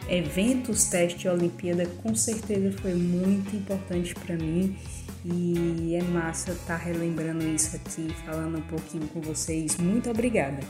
eventos 0.07 0.85
teste 0.85 1.27
Olimpíada 1.27 1.85
com 2.01 2.15
certeza 2.15 2.71
foi 2.77 2.93
muito 2.93 3.53
importante 3.53 4.15
para 4.15 4.37
mim. 4.37 4.77
E 5.25 5.95
é 5.95 6.03
massa 6.03 6.51
estar 6.51 6.77
tá 6.77 6.85
relembrando 6.85 7.45
isso 7.45 7.75
aqui, 7.75 8.07
falando 8.25 8.59
um 8.59 8.61
pouquinho 8.61 9.07
com 9.07 9.19
vocês. 9.19 9.75
Muito 9.75 10.09
obrigada. 10.09 10.61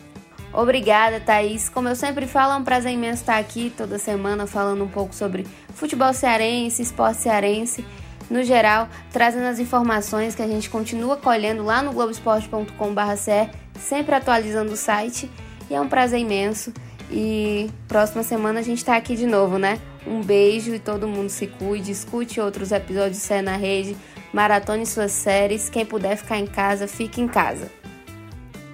Obrigada, 0.51 1.19
Thaís. 1.19 1.69
Como 1.69 1.87
eu 1.87 1.95
sempre 1.95 2.25
falo, 2.25 2.53
é 2.53 2.55
um 2.55 2.63
prazer 2.63 2.91
imenso 2.91 3.21
estar 3.21 3.37
aqui 3.37 3.71
toda 3.77 3.99
semana 3.99 4.47
falando 4.47 4.83
um 4.83 4.87
pouco 4.87 5.13
sobre 5.13 5.45
futebol 5.75 6.11
cearense, 6.11 6.81
esporte 6.81 7.21
cearense 7.21 7.85
no 8.29 8.43
geral, 8.43 8.89
trazendo 9.11 9.45
as 9.45 9.59
informações 9.59 10.35
que 10.35 10.41
a 10.41 10.47
gente 10.47 10.69
continua 10.69 11.17
colhendo 11.17 11.63
lá 11.63 11.81
no 11.81 11.93
globesport.com.br, 11.93 13.51
sempre 13.79 14.15
atualizando 14.15 14.73
o 14.73 14.77
site. 14.77 15.29
E 15.69 15.75
é 15.75 15.81
um 15.81 15.87
prazer 15.87 16.19
imenso. 16.19 16.73
E 17.09 17.69
próxima 17.87 18.23
semana 18.23 18.59
a 18.59 18.63
gente 18.63 18.79
está 18.79 18.95
aqui 18.95 19.15
de 19.15 19.25
novo, 19.25 19.57
né? 19.57 19.79
Um 20.05 20.21
beijo 20.21 20.73
e 20.73 20.79
todo 20.79 21.07
mundo 21.07 21.29
se 21.29 21.47
cuide. 21.47 21.91
Escute 21.91 22.39
outros 22.39 22.71
episódios 22.71 23.17
Sé 23.17 23.41
na 23.41 23.55
Rede, 23.55 23.95
maratone 24.33 24.85
suas 24.85 25.11
séries. 25.11 25.69
Quem 25.69 25.85
puder 25.85 26.17
ficar 26.17 26.37
em 26.37 26.47
casa, 26.47 26.87
fique 26.87 27.21
em 27.21 27.27
casa. 27.27 27.71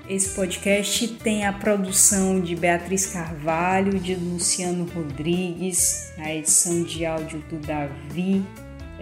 Esse 0.10 0.36
podcast 0.36 1.08
tem 1.20 1.46
a 1.46 1.54
produção 1.54 2.42
de 2.42 2.56
Beatriz 2.56 3.06
Carvalho, 3.06 3.98
de 4.00 4.16
Luciano 4.16 4.86
Rodrigues, 4.94 6.12
a 6.18 6.34
edição 6.34 6.84
de 6.84 7.06
áudio 7.06 7.40
do 7.50 7.58
Davi 7.58 8.44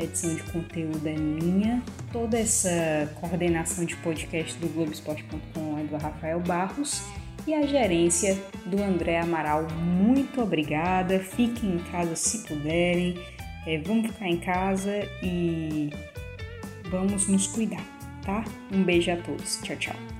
edição 0.04 0.36
de 0.36 0.44
conteúdo 0.44 1.08
é 1.08 1.16
minha. 1.16 1.82
Toda 2.12 2.40
essa 2.40 3.12
coordenação 3.20 3.86
de 3.86 3.96
podcast 3.98 4.58
do 4.60 4.68
Globoesporte.com 4.68 5.80
é 5.80 5.84
do 5.84 5.98
Rafael 5.98 6.40
Barros 6.40 7.02
e 7.48 7.54
a 7.54 7.66
gerência 7.66 8.38
do 8.66 8.82
André 8.82 9.20
Amaral. 9.20 9.68
Muito 9.70 10.42
obrigada. 10.42 11.20
Fiquem 11.20 11.76
em 11.76 11.80
casa 11.92 12.16
se 12.16 12.40
puderem. 12.40 13.16
É, 13.66 13.78
vamos 13.80 14.12
ficar 14.12 14.28
em 14.28 14.38
casa 14.38 15.08
e 15.22 15.92
vamos 16.90 17.28
nos 17.28 17.48
cuidar, 17.48 17.84
tá? 18.26 18.44
Um 18.72 18.84
beijo 18.84 19.12
a 19.12 19.18
todos. 19.18 19.60
Tchau, 19.62 19.76
tchau. 19.78 20.11